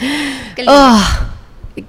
[0.00, 0.54] Bacán.
[0.56, 0.72] Qué lindo.
[0.76, 1.26] Ah,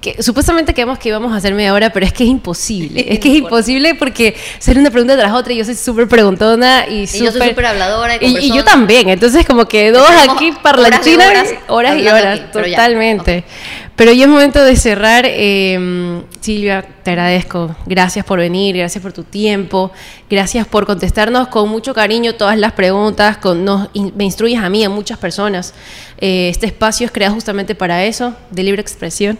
[0.00, 3.04] que supuestamente quedamos que íbamos a hacer media hora, pero es que es imposible.
[3.12, 6.86] Es que es imposible porque hacer una pregunta tras otra y yo soy súper preguntona
[6.88, 7.48] y Y yo soy súper...
[7.50, 11.30] súper habladora y Y, y yo también, entonces como que dos aquí horas parlanchinas, y
[11.30, 13.44] horas horas horas, aquí,
[13.96, 15.24] pero ya, es momento de cerrar.
[15.28, 17.74] eh, Silvia, te agradezco.
[17.86, 19.92] Gracias por venir, gracias por tu tiempo,
[20.28, 24.68] gracias por contestarnos con mucho cariño todas las preguntas, con, nos, in- me instruyes a
[24.68, 25.72] mí, a muchas personas.
[26.18, 29.38] Eh, este espacio es creado justamente para eso, de libre expresión.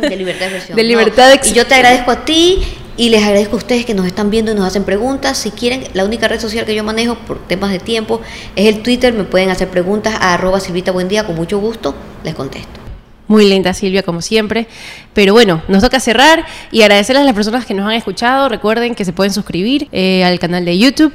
[0.00, 0.76] De libertad de expresión.
[0.76, 2.62] De libertad de ex- Y yo te agradezco a ti
[2.96, 5.38] y les agradezco a ustedes que nos están viendo y nos hacen preguntas.
[5.38, 8.20] Si quieren, la única red social que yo manejo por temas de tiempo
[8.54, 9.12] es el Twitter.
[9.14, 11.24] Me pueden hacer preguntas a arroba Silvita Buen Día.
[11.24, 12.83] Con mucho gusto les contesto.
[13.26, 14.66] Muy linda Silvia, como siempre.
[15.14, 18.48] Pero bueno, nos toca cerrar y agradecerles a las personas que nos han escuchado.
[18.48, 21.12] Recuerden que se pueden suscribir eh, al canal de YouTube.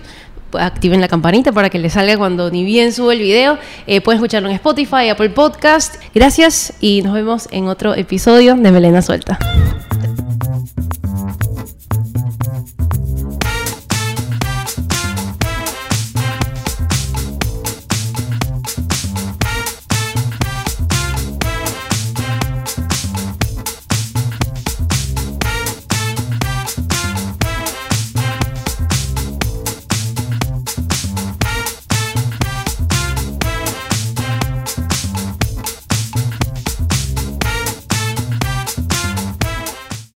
[0.54, 3.60] Activen la campanita para que les salga cuando ni bien subo el video.
[3.86, 5.96] Eh, pueden escucharlo en Spotify, Apple Podcast.
[6.16, 9.38] Gracias y nos vemos en otro episodio de Melena Suelta.